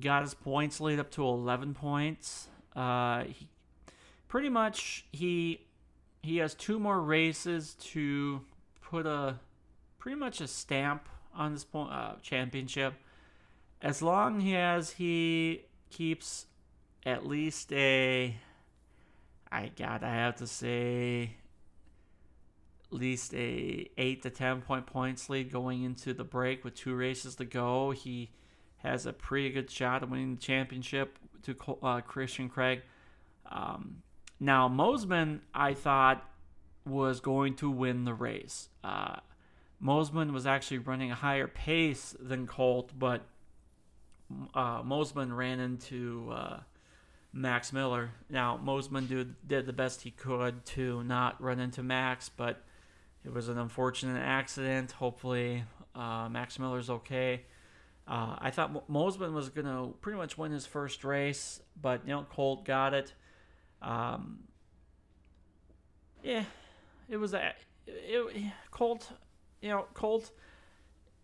got 0.00 0.22
his 0.22 0.34
points 0.34 0.80
lead 0.80 0.98
up 0.98 1.10
to 1.12 1.24
11 1.24 1.74
points. 1.74 2.48
Uh, 2.74 3.24
he 3.24 3.48
pretty 4.28 4.48
much 4.48 5.04
he 5.12 5.60
he 6.22 6.38
has 6.38 6.54
two 6.54 6.78
more 6.78 7.00
races 7.00 7.74
to 7.74 8.40
put 8.80 9.06
a 9.06 9.38
pretty 9.98 10.18
much 10.18 10.40
a 10.40 10.48
stamp 10.48 11.08
on 11.34 11.52
this 11.52 11.64
point, 11.64 11.92
uh, 11.92 12.14
championship. 12.22 12.94
As 13.80 14.02
long 14.02 14.54
as 14.54 14.90
he 14.92 15.62
keeps 15.90 16.46
at 17.04 17.26
least 17.26 17.72
a, 17.72 18.34
I 19.52 19.70
got 19.76 20.02
I 20.02 20.14
have 20.14 20.36
to 20.36 20.46
say, 20.46 21.36
at 22.90 22.98
least 22.98 23.34
a 23.34 23.90
eight 23.98 24.22
to 24.22 24.30
ten 24.30 24.62
point 24.62 24.86
points 24.86 25.28
lead 25.28 25.52
going 25.52 25.82
into 25.82 26.14
the 26.14 26.24
break 26.24 26.64
with 26.64 26.74
two 26.74 26.94
races 26.94 27.36
to 27.36 27.44
go. 27.44 27.90
He 27.90 28.30
has 28.84 29.06
a 29.06 29.12
pretty 29.12 29.50
good 29.50 29.70
shot 29.70 30.02
at 30.02 30.10
winning 30.10 30.34
the 30.34 30.40
championship 30.40 31.18
to 31.42 31.56
uh, 31.82 32.00
Christian 32.02 32.48
Craig. 32.48 32.82
Um, 33.50 34.02
now, 34.38 34.68
Mosiman, 34.68 35.40
I 35.54 35.74
thought, 35.74 36.28
was 36.86 37.20
going 37.20 37.54
to 37.56 37.70
win 37.70 38.04
the 38.04 38.14
race. 38.14 38.68
Uh, 38.82 39.16
Mosiman 39.82 40.32
was 40.32 40.46
actually 40.46 40.78
running 40.78 41.10
a 41.10 41.14
higher 41.14 41.48
pace 41.48 42.14
than 42.20 42.46
Colt, 42.46 42.92
but 42.98 43.22
uh, 44.54 44.82
Mosiman 44.82 45.34
ran 45.34 45.60
into 45.60 46.30
uh, 46.30 46.60
Max 47.32 47.72
Miller. 47.72 48.10
Now, 48.28 48.60
Mosiman 48.62 49.08
did, 49.08 49.34
did 49.46 49.66
the 49.66 49.72
best 49.72 50.02
he 50.02 50.10
could 50.10 50.64
to 50.66 51.02
not 51.04 51.42
run 51.42 51.58
into 51.58 51.82
Max, 51.82 52.28
but 52.28 52.62
it 53.24 53.32
was 53.32 53.48
an 53.48 53.58
unfortunate 53.58 54.20
accident. 54.20 54.92
Hopefully, 54.92 55.64
uh, 55.94 56.28
Max 56.28 56.58
Miller's 56.58 56.90
okay. 56.90 57.44
Uh, 58.06 58.36
I 58.38 58.50
thought 58.50 58.88
Mosiman 58.90 59.32
was 59.32 59.48
going 59.48 59.66
to 59.66 59.94
pretty 60.00 60.18
much 60.18 60.36
win 60.36 60.52
his 60.52 60.66
first 60.66 61.04
race, 61.04 61.60
but 61.80 62.02
you 62.04 62.12
know 62.12 62.26
Colt 62.30 62.64
got 62.64 62.92
it. 62.92 63.14
Um, 63.80 64.40
yeah, 66.22 66.44
it 67.08 67.16
was 67.16 67.32
a 67.32 67.54
it, 67.86 68.52
Colt. 68.70 69.10
You 69.62 69.70
know, 69.70 69.86
Colt. 69.94 70.30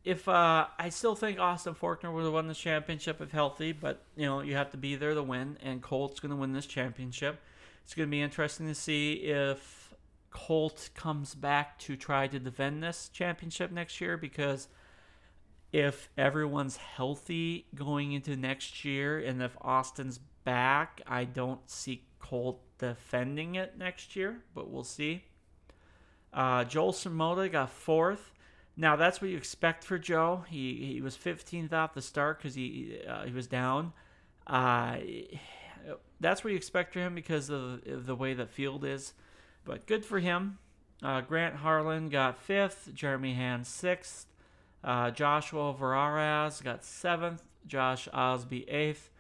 If 0.03 0.27
uh, 0.27 0.67
I 0.79 0.89
still 0.89 1.15
think 1.15 1.39
Austin 1.39 1.75
Forkner 1.75 2.11
would 2.15 2.25
have 2.25 2.33
won 2.33 2.49
this 2.49 2.59
championship 2.59 3.21
if 3.21 3.31
healthy, 3.31 3.73
but 3.73 4.03
you 4.17 4.25
know 4.25 4.41
you 4.41 4.55
have 4.55 4.71
to 4.71 4.79
be 4.79 4.97
there 4.97 5.13
to 5.13 5.23
win, 5.23 5.59
and 5.63 5.83
Colt's 5.83 6.21
going 6.21 6.31
to 6.31 6.37
win 6.37 6.53
this 6.55 6.65
championship. 6.65 7.43
It's 7.85 7.95
going 7.95 8.09
to 8.09 8.11
be 8.11 8.23
interesting 8.23 8.67
to 8.69 8.75
see 8.75 9.15
if 9.15 9.93
Colt 10.31 10.89
comes 10.95 11.35
back 11.35 11.79
to 11.81 11.97
try 11.97 12.29
to 12.29 12.39
defend 12.39 12.83
this 12.83 13.11
championship 13.13 13.71
next 13.71 14.01
year 14.01 14.17
because 14.17 14.69
if 15.73 16.09
everyone's 16.19 16.77
healthy 16.77 17.67
going 17.75 18.13
into 18.13 18.37
next 18.37 18.85
year 18.85 19.19
and 19.19 19.43
if 19.43 19.57
Austin's 19.61 20.19
back, 20.45 21.01
I 21.07 21.25
don't 21.25 21.69
see 21.71 22.05
Colt 22.19 22.61
defending 22.79 23.55
it 23.55 23.79
next 23.79 24.17
year, 24.17 24.43
but 24.55 24.71
we'll 24.71 24.85
see. 24.85 25.25
Uh, 26.33 26.65
Jo 26.65 26.89
Shimoda 26.89 27.51
got 27.51 27.71
fourth. 27.71 28.33
Now 28.77 28.97
that's 28.97 29.21
what 29.21 29.31
you 29.31 29.37
expect 29.37 29.85
for 29.85 29.99
Jo. 29.99 30.45
He 30.49 30.93
he 30.95 31.01
was 31.01 31.17
15th 31.17 31.73
off 31.73 31.95
the 31.95 32.03
start 32.03 32.39
because 32.39 32.55
he 32.55 32.99
uh, 33.09 33.25
he 33.25 33.33
was 33.33 33.47
down. 33.47 33.93
Uh, 34.47 34.97
that's 36.21 36.45
what 36.45 36.51
you 36.51 36.57
expect 36.57 36.93
for 36.93 37.01
him 37.01 37.15
because 37.15 37.51
of 37.51 38.07
the 38.07 38.15
way 38.15 38.35
the 38.35 38.47
field 38.47 38.85
is. 38.85 39.13
But 39.65 39.87
good 39.87 40.05
for 40.05 40.19
him. 40.19 40.59
Uh, 41.03 41.21
Grant 41.21 41.57
Harlan 41.57 42.09
got 42.09 42.39
fifth. 42.39 42.91
Jeremy 42.95 43.35
Hand 43.35 43.67
sixth. 43.67 44.27
Uh, 44.83 45.11
Joshua 45.11 45.75
Varize 45.75 46.63
got 46.63 46.85
seventh. 46.85 47.43
Josh 47.67 48.09
Osby 48.13 48.69
eighth. 48.69 49.11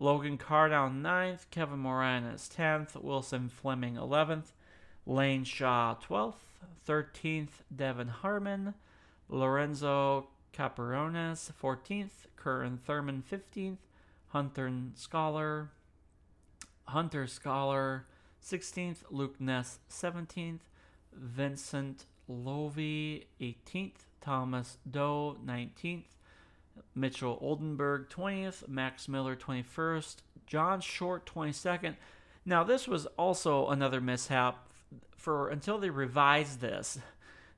Logan 0.00 0.38
Karnow 0.38 0.88
9th, 0.88 1.50
Kevin 1.50 1.80
Moranz 1.80 2.48
10th, 2.48 3.02
Wilson 3.02 3.48
Fleming 3.48 3.96
11th, 3.96 4.52
Lane 5.04 5.42
Shaw 5.42 5.96
12th, 5.96 6.34
13th, 6.86 7.64
Devin 7.74 8.06
Harmon, 8.06 8.74
Lorenzo 9.28 10.28
Camporese 10.56 11.50
14th, 11.60 12.10
Curren 12.36 12.78
Thurman 12.78 13.24
15th, 13.28 13.78
Hunter 14.28 14.72
Scholar, 14.94 15.70
Hunter 16.84 17.26
Scholar 17.26 18.06
16th, 18.40 18.98
Luke 19.10 19.40
Neese 19.40 19.78
17th, 19.90 20.60
Vincent 21.12 22.04
Luhovey 22.30 23.24
18th, 23.40 24.06
Thomas 24.20 24.78
Do 24.88 25.36
19th, 25.44 26.04
Mitchell 26.94 27.38
Oldenburg 27.40 28.08
20th, 28.08 28.68
Max 28.68 29.08
Miller 29.08 29.36
21st, 29.36 30.16
John 30.46 30.80
Short 30.80 31.26
22nd. 31.26 31.96
Now, 32.44 32.64
this 32.64 32.88
was 32.88 33.06
also 33.18 33.68
another 33.68 34.00
mishap 34.00 34.68
for 35.16 35.48
until 35.48 35.78
they 35.78 35.90
revised 35.90 36.60
this. 36.60 36.98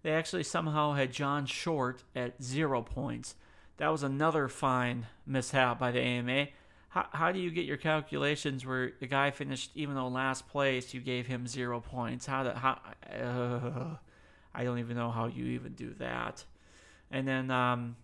They 0.03 0.13
actually 0.13 0.45
somehow 0.45 0.95
had 0.95 1.13
John 1.13 1.47
Short 1.47 2.03
at 2.17 2.43
zero 2.43 2.83
points. 2.83 3.35
That 3.77 3.89
was 3.89 4.03
another 4.03 4.49
fine 4.49 5.07
mishap 5.27 5.79
by 5.79 5.91
the 5.91 6.01
AMA. 6.01 6.49
How, 6.89 7.07
how 7.13 7.33
do 7.33 7.39
you 7.39 7.51
get 7.51 7.67
your 7.67 7.77
calculations 7.77 8.67
where 8.67 8.93
the 8.99 9.07
guy 9.07 9.31
finished, 9.31 9.71
even 9.75 9.95
though 9.95 10.09
last 10.09 10.49
place, 10.49 10.93
you 10.93 11.01
gave 11.01 11.27
him 11.27 11.47
zero 11.47 11.81
points? 11.81 12.27
How, 12.27 12.43
to, 12.43 12.55
how 12.55 12.79
uh, 13.15 13.97
I 14.55 14.65
don't 14.65 14.79
even 14.79 14.97
know 14.97 15.11
how 15.11 15.27
you 15.27 15.47
even 15.47 15.73
do 15.73 15.95
that. 15.99 16.45
And 17.11 17.27
then 17.27 17.51
um, 17.51 17.97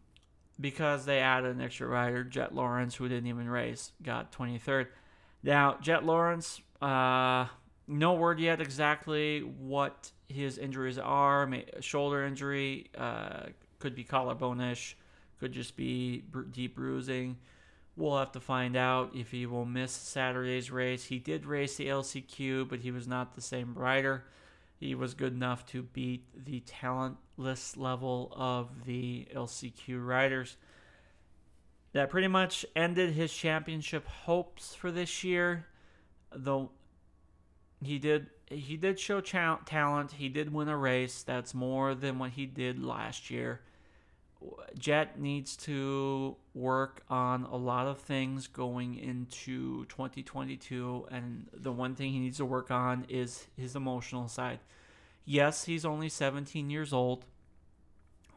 because 0.61 1.05
they 1.05 1.21
added 1.21 1.55
an 1.55 1.61
extra 1.61 1.87
rider, 1.87 2.25
Jett 2.25 2.55
Lawrence, 2.55 2.95
who 2.95 3.09
didn't 3.09 3.29
even 3.29 3.49
race, 3.49 3.93
got 4.03 4.33
23rd. 4.33 4.87
Now, 5.43 5.77
Jett 5.81 6.05
Lawrence, 6.05 6.61
uh, 6.81 7.47
no 7.87 8.15
word 8.15 8.41
yet 8.41 8.61
exactly 8.61 9.41
what 9.41 10.11
his 10.29 10.59
injuries 10.59 10.99
are. 10.99 11.51
Shoulder 11.81 12.25
injury, 12.25 12.87
uh, 12.97 13.47
could 13.79 13.95
be 13.95 14.05
collarbone-ish, 14.05 14.97
could 15.39 15.53
just 15.53 15.77
be 15.77 16.25
deep 16.51 16.75
bruising. 16.75 17.37
We'll 17.97 18.19
have 18.19 18.33
to 18.33 18.41
find 18.41 18.77
out 18.77 19.13
if 19.15 19.31
he 19.31 19.47
will 19.47 19.65
miss 19.65 19.93
Saturday's 19.93 20.71
race. 20.71 21.05
He 21.05 21.19
did 21.19 21.47
race 21.47 21.77
the 21.77 21.87
LCQ, 21.87 22.69
but 22.69 22.81
he 22.81 22.91
was 22.91 23.07
not 23.07 23.35
the 23.35 23.41
same 23.41 23.75
rider. 23.75 24.25
He 24.79 24.95
was 24.95 25.15
good 25.15 25.33
enough 25.33 25.65
to 25.67 25.83
beat 25.83 26.25
the 26.45 26.61
talentless 26.61 27.77
level 27.77 28.33
of 28.37 28.85
the 28.85 29.27
LCQ 29.35 30.07
riders. 30.07 30.57
That 31.93 32.11
pretty 32.11 32.29
much 32.29 32.67
ended 32.77 33.15
his 33.15 33.33
championship 33.33 34.07
hopes 34.07 34.75
for 34.75 34.91
this 34.91 35.25
year. 35.25 35.67
Though 36.31 36.73
he 37.83 37.99
did 37.99 38.27
he 38.49 38.77
did 38.77 39.01
show 39.01 39.21
talent, 39.21 40.12
he 40.12 40.29
did 40.29 40.53
win 40.53 40.69
a 40.69 40.77
race. 40.77 41.23
That's 41.23 41.55
more 41.55 41.95
than 41.95 42.19
what 42.19 42.33
he 42.33 42.47
did 42.47 42.83
last 42.85 43.31
year. 43.31 43.62
Jett 44.79 45.18
needs 45.18 45.57
to 45.57 46.37
work 46.55 47.03
on 47.09 47.44
a 47.44 47.57
lot 47.57 47.87
of 47.87 47.99
things 47.99 48.46
going 48.46 48.96
into 48.99 49.85
2022, 49.87 51.07
and 51.11 51.49
the 51.53 51.72
one 51.72 51.94
thing 51.94 52.12
he 52.12 52.18
needs 52.18 52.37
to 52.37 52.44
work 52.44 52.70
on 52.70 53.07
is 53.09 53.46
his 53.57 53.75
emotional 53.75 54.29
side. 54.29 54.61
Yes, 55.25 55.64
he's 55.64 55.85
only 55.85 56.09
17 56.09 56.70
years 56.70 56.92
old, 56.92 57.25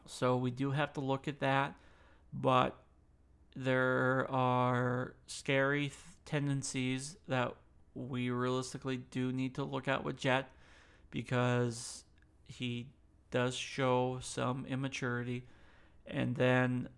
so 0.06 0.36
we 0.36 0.50
do 0.50 0.70
have 0.70 0.92
to 0.94 1.00
look 1.00 1.28
at 1.28 1.40
that, 1.40 1.74
but 2.32 2.78
there 3.54 4.26
are 4.30 5.14
scary 5.26 5.88
th- 5.88 5.94
tendencies 6.24 7.16
that 7.28 7.54
we 7.94 8.30
realistically 8.30 8.98
do 9.10 9.32
need 9.32 9.54
to 9.56 9.64
look 9.64 9.88
at 9.88 10.04
with 10.04 10.16
Jett 10.16 10.50
because 11.10 12.04
he 12.48 12.86
does 13.30 13.54
show 13.54 14.18
some 14.22 14.64
immaturity 14.66 15.44
and 16.10 16.36
then 16.36 16.88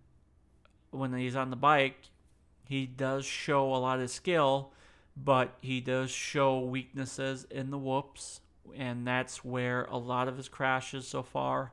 when 0.91 1.13
he's 1.13 1.35
on 1.35 1.49
the 1.49 1.55
bike, 1.55 2.09
he 2.67 2.85
does 2.85 3.25
show 3.25 3.73
a 3.73 3.77
lot 3.77 3.99
of 3.99 4.09
skill, 4.09 4.71
but 5.15 5.55
he 5.61 5.81
does 5.81 6.09
show 6.09 6.59
weaknesses 6.59 7.45
in 7.49 7.71
the 7.71 7.77
whoops, 7.77 8.41
and 8.75 9.05
that's 9.05 9.43
where 9.43 9.85
a 9.85 9.97
lot 9.97 10.27
of 10.27 10.37
his 10.37 10.49
crashes 10.49 11.07
so 11.07 11.23
far 11.23 11.71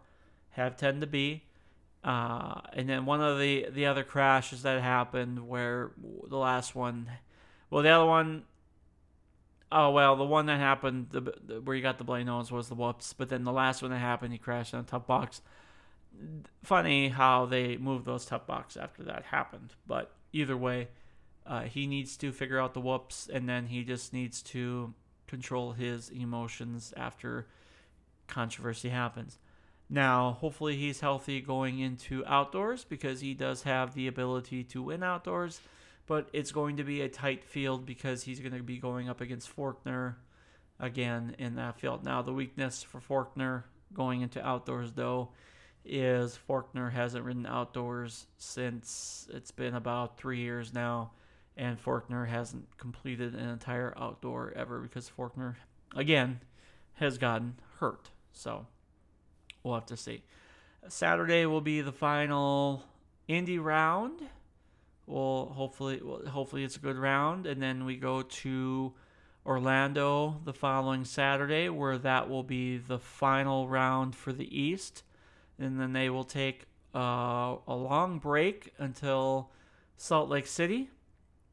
have 0.51 0.77
tend 0.77 1.01
to 1.01 1.07
be. 1.07 1.45
Uh, 2.03 2.61
and 2.73 2.89
then 2.89 3.05
one 3.05 3.21
of 3.21 3.39
the 3.39 3.67
the 3.71 3.87
other 3.87 4.03
crashes 4.03 4.63
that 4.63 4.81
happened, 4.81 5.47
where 5.49 5.91
the 6.29 6.37
last 6.37 6.75
one, 6.75 7.11
well, 7.69 7.83
the 7.83 7.91
other 7.91 8.07
one, 8.07 8.45
oh 9.71 9.91
well, 9.91 10.17
the 10.17 10.25
one 10.25 10.47
that 10.47 10.59
happened, 10.59 11.09
the, 11.11 11.21
the 11.21 11.61
where 11.61 11.77
he 11.77 11.83
got 11.83 11.99
the 11.99 12.05
blade 12.05 12.25
nose 12.25 12.51
was 12.51 12.69
the 12.69 12.75
whoops, 12.75 13.13
but 13.13 13.29
then 13.29 13.45
the 13.45 13.53
last 13.53 13.83
one 13.83 13.91
that 13.91 13.99
happened, 13.99 14.33
he 14.33 14.39
crashed 14.39 14.73
on 14.73 14.81
a 14.81 14.85
tough 14.85 15.07
box 15.07 15.43
funny 16.63 17.09
how 17.09 17.47
they 17.47 17.77
moved 17.77 18.05
those 18.05 18.27
tough 18.27 18.47
box 18.47 18.77
after 18.77 19.03
that 19.05 19.25
happened. 19.25 19.75
But 19.87 20.13
either 20.33 20.57
way, 20.57 20.89
uh, 21.47 21.63
he 21.63 21.87
needs 21.87 22.17
to 22.19 22.33
figure 22.33 22.61
out 22.61 22.75
the 22.75 22.81
whoops, 22.81 23.29
and 23.33 23.49
then 23.49 23.67
he 23.67 23.83
just 23.83 24.13
needs 24.13 24.43
to 24.43 24.95
control 25.27 25.73
his 25.73 26.11
emotions 26.11 26.93
after 26.97 27.47
controversy 28.27 28.89
happens. 28.89 29.39
Now, 29.89 30.37
hopefully, 30.41 30.77
he's 30.77 31.01
healthy 31.01 31.41
going 31.41 31.81
into 31.81 32.25
outdoors 32.27 32.85
because 32.85 33.21
he 33.21 33.35
does 33.35 33.65
have 33.65 33.95
the 33.95 34.07
ability 34.07 34.63
to 34.65 34.83
win 34.83 35.03
outdoors, 35.03 35.61
but 36.07 36.29
it's 36.33 36.53
going 36.53 36.77
to 36.77 36.85
be 36.85 37.01
a 37.01 37.09
tight 37.09 37.45
field 37.45 37.87
because 37.87 38.23
he's 38.23 38.39
going 38.39 38.57
to 38.57 38.63
be 38.63 38.79
going 38.79 39.09
up 39.09 39.21
against 39.21 39.55
Forkner 39.55 40.15
again 40.79 41.35
in 41.39 41.57
that 41.57 41.81
field. 41.81 42.05
Now, 42.05 42.23
the 42.23 42.33
weakness 42.33 42.85
for 42.85 43.01
Forkner 43.01 43.65
going 43.93 44.21
into 44.21 44.45
outdoors, 44.47 44.93
though, 44.93 45.31
is 45.85 46.39
Forkner 46.49 46.93
hasn't 46.93 47.25
ridden 47.25 47.47
outdoors 47.47 48.27
since 48.37 49.29
it's 49.33 49.51
been 49.51 49.75
about 49.75 50.19
three 50.19 50.39
years 50.39 50.73
now, 50.73 51.13
and 51.57 51.83
Forkner 51.83 52.29
hasn't 52.29 52.77
completed 52.79 53.35
an 53.35 53.49
entire 53.49 53.95
outdoor 53.97 54.53
ever 54.55 54.81
because 54.81 55.11
Forkner, 55.11 55.57
again, 55.95 56.41
has 56.95 57.19
gotten 57.19 57.55
hurt. 57.79 58.11
So 58.33 58.67
we'll 59.63 59.75
have 59.75 59.87
to 59.87 59.97
see. 59.97 60.23
Saturday 60.89 61.47
will 61.47 61.61
be 61.61 61.81
the 61.81 61.93
final 61.93 62.85
Indy 63.29 63.59
round. 63.59 64.23
Well, 65.07 65.53
hopefully, 65.55 66.01
well, 66.03 66.25
hopefully 66.27 66.65
it's 66.65 66.77
a 66.77 66.81
good 66.81 66.97
round, 66.97 67.47
and 67.47 67.61
then 67.61 67.85
we 67.85 67.97
go 67.97 68.23
to 68.23 68.93
Orlando 69.45 70.41
the 70.45 70.53
following 70.53 71.05
Saturday, 71.05 71.69
where 71.69 71.99
that 71.99 72.29
will 72.29 72.43
be 72.43 72.77
the 72.77 72.99
final 72.99 73.69
round 73.69 74.15
for 74.15 74.33
the 74.33 74.57
East 74.57 75.03
and 75.61 75.79
then 75.79 75.93
they 75.93 76.11
will 76.11 76.25
take 76.25 76.65
uh, 76.95 77.57
a 77.69 77.75
long 77.75 78.19
break 78.19 78.73
until 78.79 79.51
Salt 79.97 80.29
Lake 80.29 80.47
City, 80.47 80.91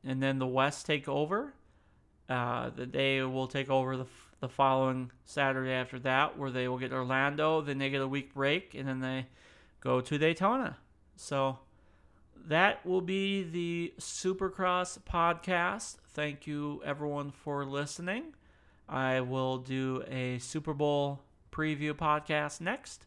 and 0.04 0.24
then 0.24 0.40
the 0.40 0.48
West 0.48 0.86
take 0.86 1.08
over. 1.08 1.54
Uh, 2.30 2.72
they 2.76 3.22
will 3.22 3.48
take 3.48 3.70
over 3.70 3.98
the, 3.98 4.06
the 4.40 4.50
following 4.50 5.12
Saturday 5.26 5.72
after 5.72 6.00
that, 6.00 6.38
where 6.38 6.52
they 6.52 6.68
will 6.68 6.78
get 6.78 6.92
Orlando. 6.92 7.62
Then 7.62 7.78
they 7.78 7.90
get 7.90 8.02
a 8.02 8.08
week 8.08 8.34
break, 8.34 8.74
and 8.74 8.88
then 8.88 9.00
they 9.00 9.28
go 9.82 10.02
to 10.02 10.18
Daytona. 10.18 10.78
So 11.16 11.60
that 12.48 12.86
will 12.86 13.02
be 13.02 13.44
the 13.44 13.94
Supercross 14.00 15.00
podcast. 15.00 15.98
Thank 16.14 16.48
you, 16.48 16.82
everyone, 16.86 17.32
for 17.32 17.66
listening. 17.66 18.34
I 18.88 19.20
will 19.20 19.58
do 19.58 20.04
a 20.08 20.40
Super 20.40 20.74
Bowl 20.74 21.22
preview 21.52 21.94
podcast 21.94 22.62
next. 22.62 23.07